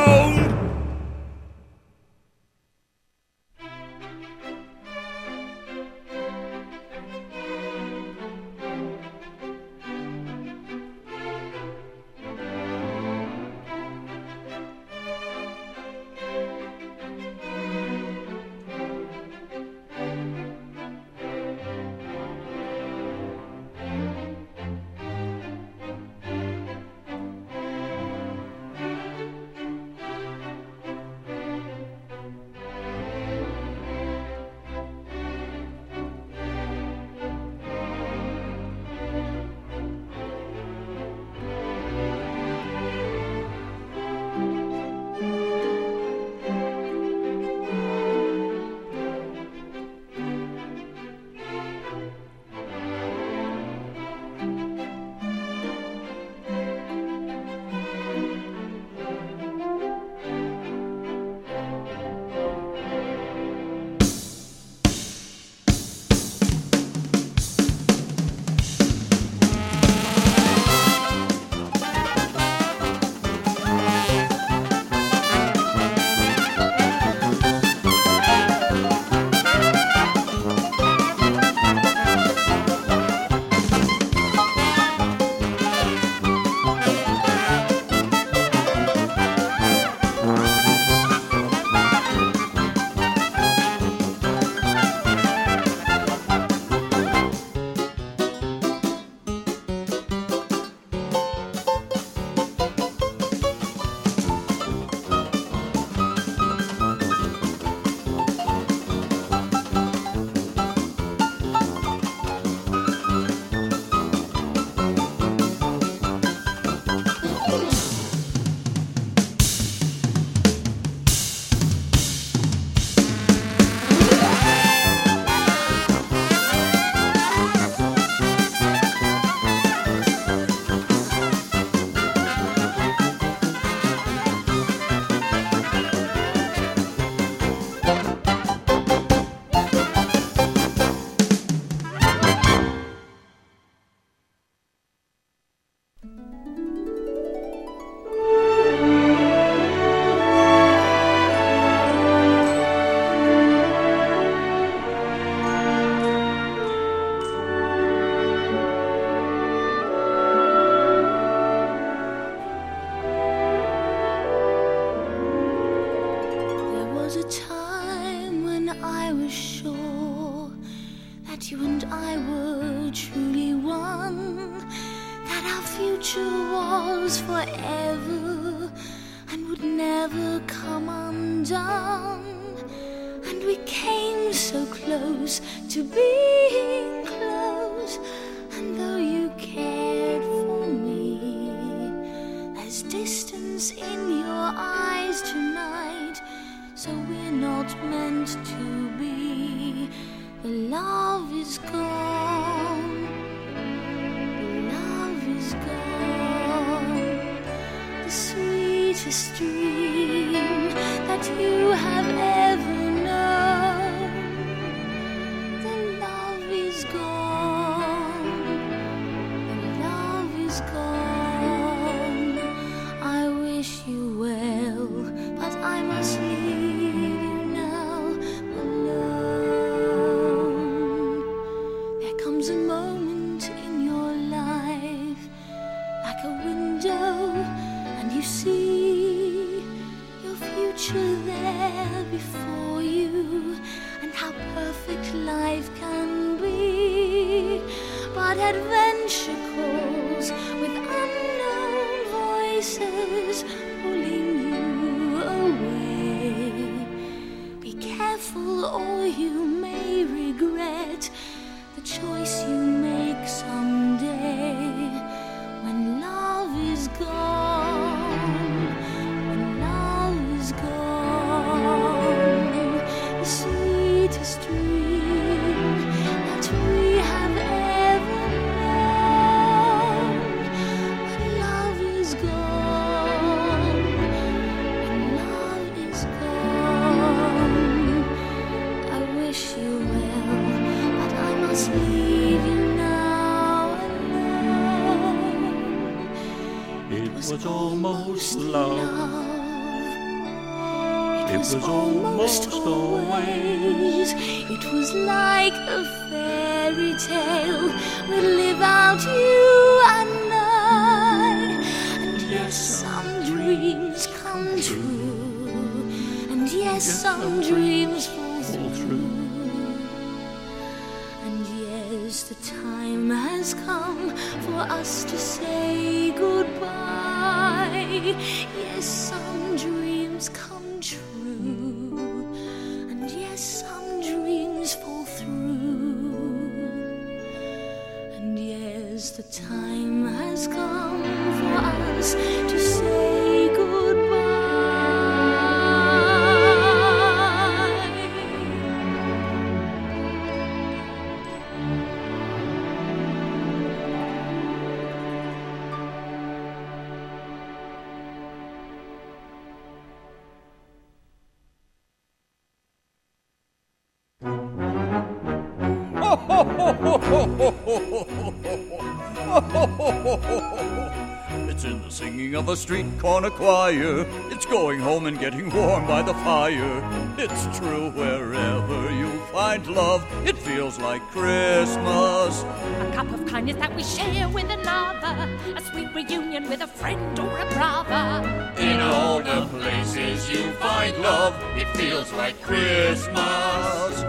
[372.99, 374.05] Corner choir.
[374.29, 376.83] It's going home and getting warm by the fire.
[377.17, 382.43] It's true wherever you find love, it feels like Christmas.
[382.43, 385.29] A cup of kindness that we share with another.
[385.55, 388.53] A sweet reunion with a friend or a brother.
[388.57, 394.03] In all the places you find love, it feels like Christmas.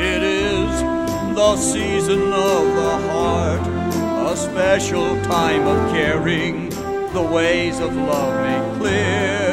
[0.00, 0.80] It is
[1.34, 6.70] the season of the heart, a special time of caring,
[7.18, 9.50] the ways of love make clear.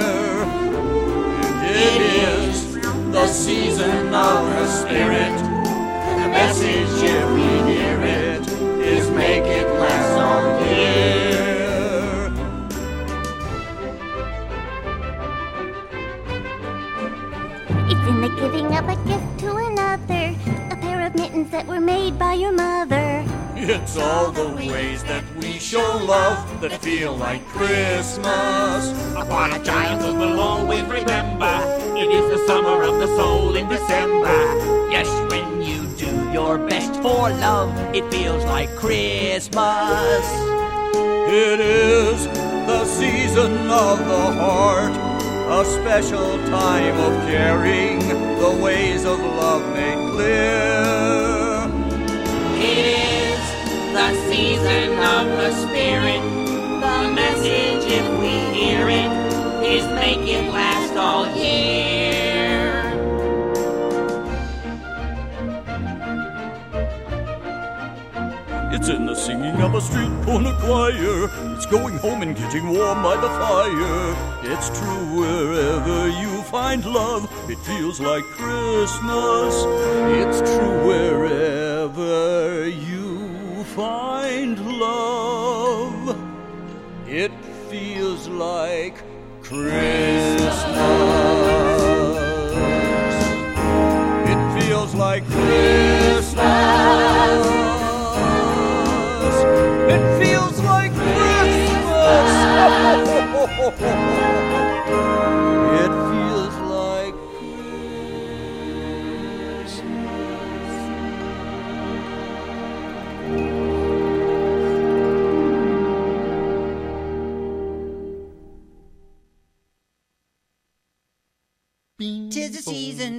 [1.63, 2.75] It is
[3.11, 5.35] the season of the Spirit.
[6.21, 8.47] The message, if we hear it,
[8.85, 12.29] is make it last all year.
[17.89, 20.25] It's in the giving of a gift to another,
[20.69, 23.25] a pair of mittens that were made by your mother.
[23.55, 25.23] It's all the ways that
[25.65, 28.83] show love that feel like Christmas.
[29.15, 31.55] Upon a giant who will always remember,
[31.97, 34.37] it is the summer of the soul in December.
[34.91, 40.25] Yes, when you do your best for love, it feels like Christmas.
[41.33, 42.27] It is
[42.67, 44.95] the season of the heart,
[45.49, 47.99] a special time of caring,
[48.37, 51.65] the ways of love made clear.
[52.61, 53.14] It is
[54.35, 56.21] season of the Spirit.
[56.85, 59.11] The message, if we hear it,
[59.63, 62.65] is make it last all year.
[68.75, 71.17] It's in the singing of a street corner choir.
[71.55, 74.05] It's going home and getting warm by the fire.
[74.51, 79.53] It's true wherever you find love, it feels like Christmas.
[80.19, 81.64] It's true wherever
[83.75, 86.17] find love,
[87.09, 87.31] it
[87.69, 89.03] feels like
[89.41, 90.63] Christmas.
[94.31, 96.35] It feels like Christmas.
[99.91, 101.81] It feels like Christmas.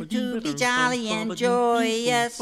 [0.04, 2.36] to be jolly and joyous.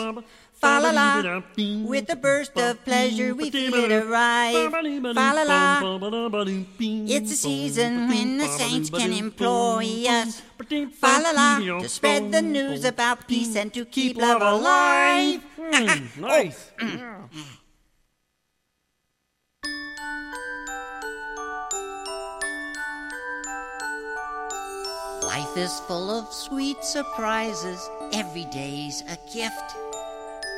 [0.64, 1.42] Fa la la,
[1.84, 4.72] with a burst of pleasure we feel it arrive.
[4.72, 5.98] Fa la la,
[7.06, 10.40] it's a season when the saints can employ us.
[10.94, 15.42] Fa la la, to spread the news about peace and to keep love alive.
[16.18, 16.72] nice.
[25.34, 27.90] Life is full of sweet surprises.
[28.12, 29.74] Every day's a gift.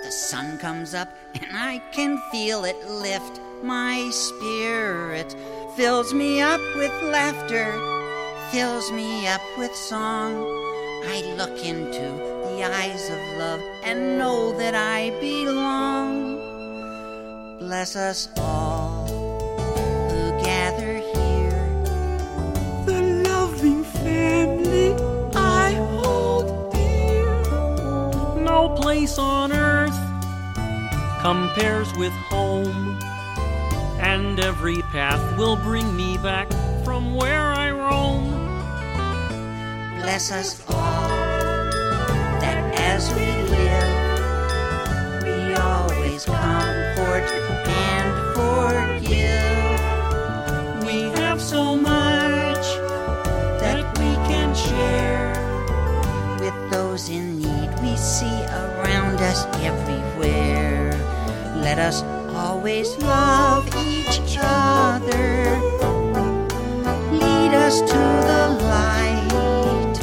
[0.05, 5.35] The sun comes up and I can feel it lift my spirit.
[5.77, 7.73] Fills me up with laughter,
[8.53, 10.44] fills me up with song.
[11.07, 12.09] I look into
[12.51, 16.36] the eyes of love and know that I belong.
[17.61, 18.76] Bless us all
[28.67, 29.97] No place on earth
[31.23, 32.99] compares with home,
[34.01, 36.51] and every path will bring me back
[36.85, 38.25] from where I roam.
[40.01, 41.09] Bless us all
[42.41, 43.89] that as we live,
[45.23, 47.31] we always comfort
[47.69, 49.79] and forgive.
[50.85, 52.67] We have so much
[53.63, 55.35] that we can share
[56.41, 57.36] with those in
[58.17, 60.91] see around us everywhere.
[61.57, 62.03] Let us
[62.35, 65.61] always love each other.
[67.13, 69.97] Lead us to the light.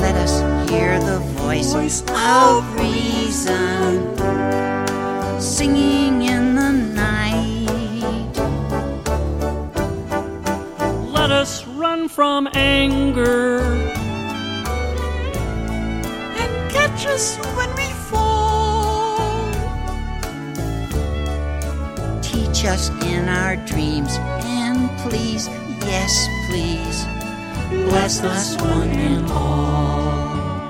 [0.00, 0.40] Let us
[0.70, 4.16] hear the voice of reason
[5.38, 8.32] singing in the night.
[11.12, 13.95] Let us run from anger.
[17.06, 19.52] And us when we fall.
[22.20, 25.46] Teach us in our dreams and please,
[25.86, 27.04] yes, please,
[27.88, 30.66] bless us one and all.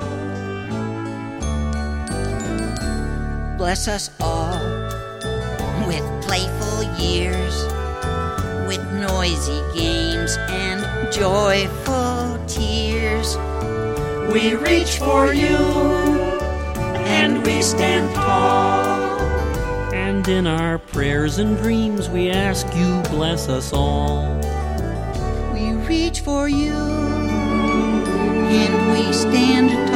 [3.57, 4.59] Bless us all
[5.87, 7.63] with playful years,
[8.67, 13.37] with noisy games and joyful tears.
[14.31, 16.16] We reach for you
[17.07, 19.19] and we stand tall.
[19.93, 24.35] And in our prayers and dreams, we ask you bless us all.
[25.53, 26.73] We reach for you
[28.49, 29.86] and we stand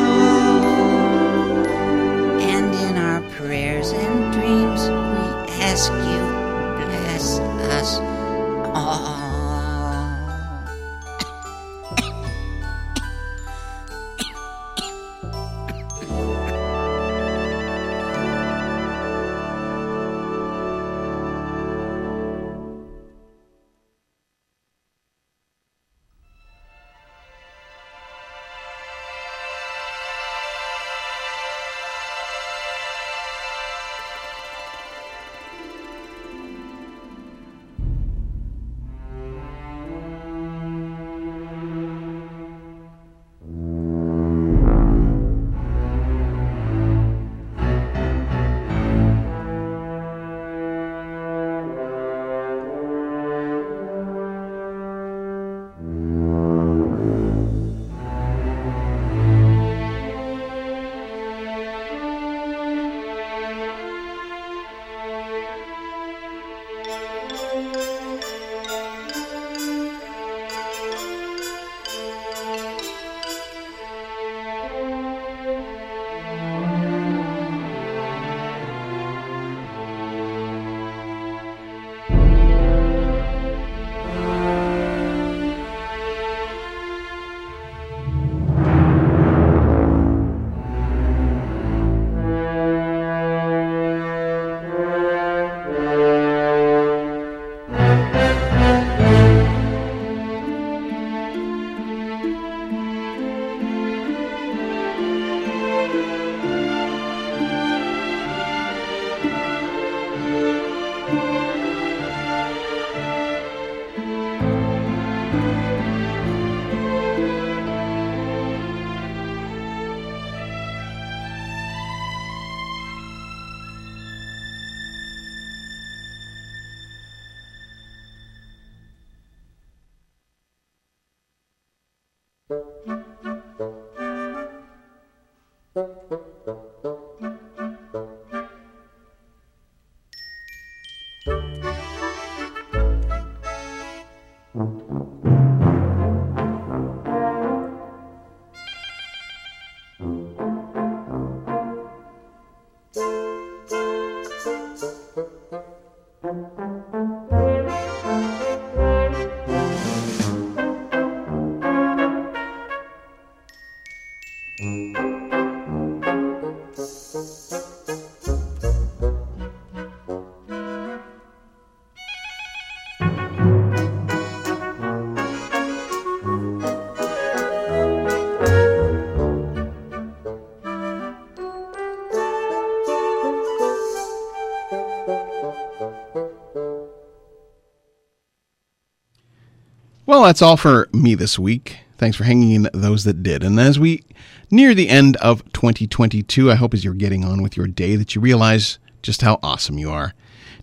[190.12, 191.78] Well, that's all for me this week.
[191.98, 193.46] Thanks for hanging in those that did.
[193.46, 194.04] And as we
[194.52, 198.14] near the end of 2022, I hope as you're getting on with your day that
[198.14, 200.14] you realize just how awesome you are.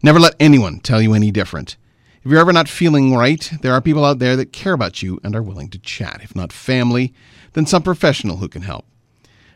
[0.03, 1.79] Never let anyone tell you any different.
[2.23, 5.19] If you're ever not feeling right, there are people out there that care about you
[5.25, 6.21] and are willing to chat.
[6.23, 7.15] If not family,
[7.55, 8.85] then some professional who can help.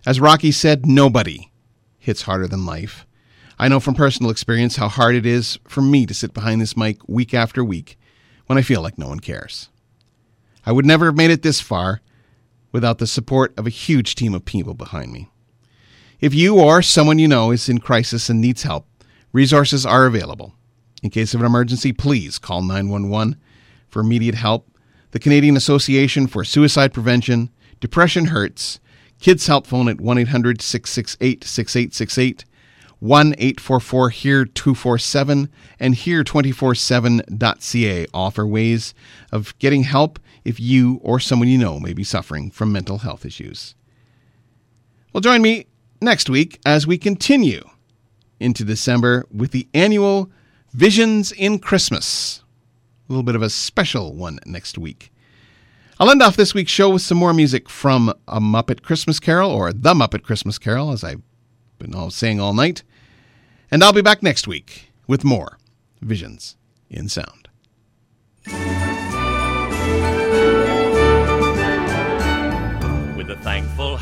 [0.06, 1.52] As Rocky said, nobody
[1.98, 3.04] hits harder than life.
[3.58, 6.78] I know from personal experience how hard it is for me to sit behind this
[6.78, 7.98] mic week after week
[8.46, 9.68] when I feel like no one cares.
[10.64, 12.00] I would never have made it this far
[12.70, 15.28] without the support of a huge team of people behind me.
[16.20, 18.86] If you or someone you know is in crisis and needs help,
[19.32, 20.54] resources are available.
[21.02, 23.36] In case of an emergency, please call 911
[23.88, 24.68] for immediate help.
[25.10, 28.78] The Canadian Association for Suicide Prevention, Depression Hurts,
[29.20, 32.44] Kids Help Phone at 1 800 668 6868,
[33.00, 35.48] 1 844 HERE 247,
[35.80, 38.94] and HERE247.ca offer ways
[39.32, 43.24] of getting help if you or someone you know may be suffering from mental health
[43.24, 43.74] issues.
[45.12, 45.66] Well, join me
[46.00, 47.62] next week as we continue
[48.40, 50.30] into December with the annual
[50.72, 52.42] Visions in Christmas.
[53.08, 55.12] A little bit of a special one next week.
[56.00, 59.50] I'll end off this week's show with some more music from A Muppet Christmas Carol,
[59.50, 61.20] or The Muppet Christmas Carol, as I've
[61.78, 62.82] been all saying all night.
[63.70, 65.58] And I'll be back next week with more
[66.00, 66.56] Visions
[66.88, 67.48] in Sound.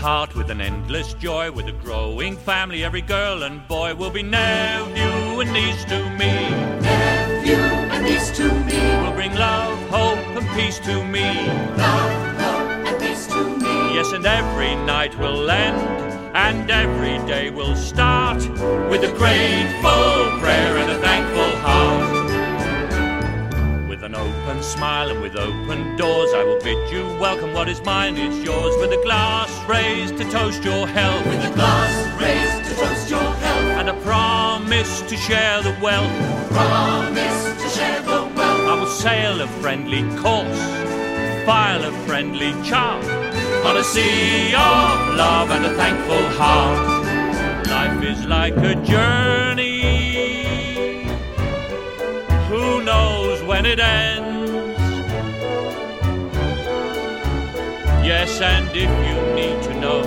[0.01, 4.23] Heart, with an endless joy, with a growing family, every girl and boy will be
[4.23, 6.33] nephew and niece to me.
[6.81, 7.57] Nephew
[7.93, 8.81] and niece to me.
[9.03, 11.29] Will bring love, hope, and peace to me.
[11.77, 13.95] Love, hope, and peace to me.
[13.95, 15.77] Yes, and every night will end,
[16.35, 18.39] and every day will start
[18.91, 21.30] with a grateful prayer and a thankful
[24.51, 27.55] With an open smile and with open doors, I will bid you welcome.
[27.55, 28.75] What is mine is yours.
[28.79, 31.25] With a glass raised to toast your health.
[31.25, 33.79] With a glass raised to toast your health.
[33.79, 36.11] And a promise to share the wealth.
[36.51, 38.69] Promise to share the wealth.
[38.73, 40.63] I will sail a friendly course,
[41.47, 43.05] file a friendly chart
[43.65, 47.07] on a sea of love and a thankful heart.
[47.69, 49.69] Life is like a journey.
[52.49, 54.10] Who knows when it ends?
[58.11, 60.03] Yes, and if you need to know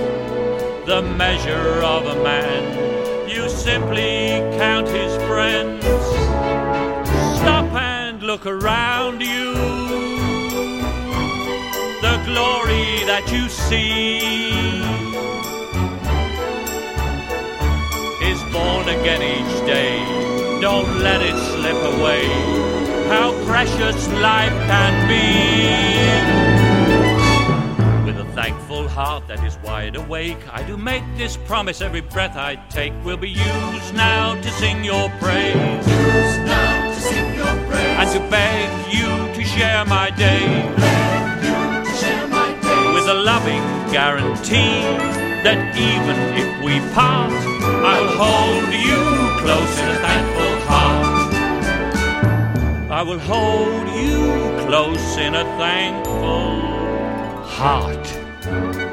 [0.86, 5.86] the measure of a man, you simply count his friends.
[7.40, 9.54] Stop and look around you.
[12.08, 14.20] The glory that you see
[18.32, 20.04] is born again each day.
[20.60, 22.28] Don't let it slip away.
[23.08, 26.73] How precious life can be.
[28.94, 32.36] With a thankful heart that is wide awake, I do make this promise every breath
[32.36, 35.56] I take will be used now to sing your praise.
[35.56, 37.98] Used now to sing your praise.
[38.00, 40.46] And to beg you to share my day.
[40.78, 42.94] Beg you to share my day.
[42.94, 44.84] With a loving guarantee
[45.44, 47.34] that even if we part,
[47.92, 49.02] I'll hold you
[49.42, 51.34] close in a thankful heart.
[52.92, 56.62] I will hold you close in a thankful
[57.58, 58.23] heart.
[58.46, 58.93] In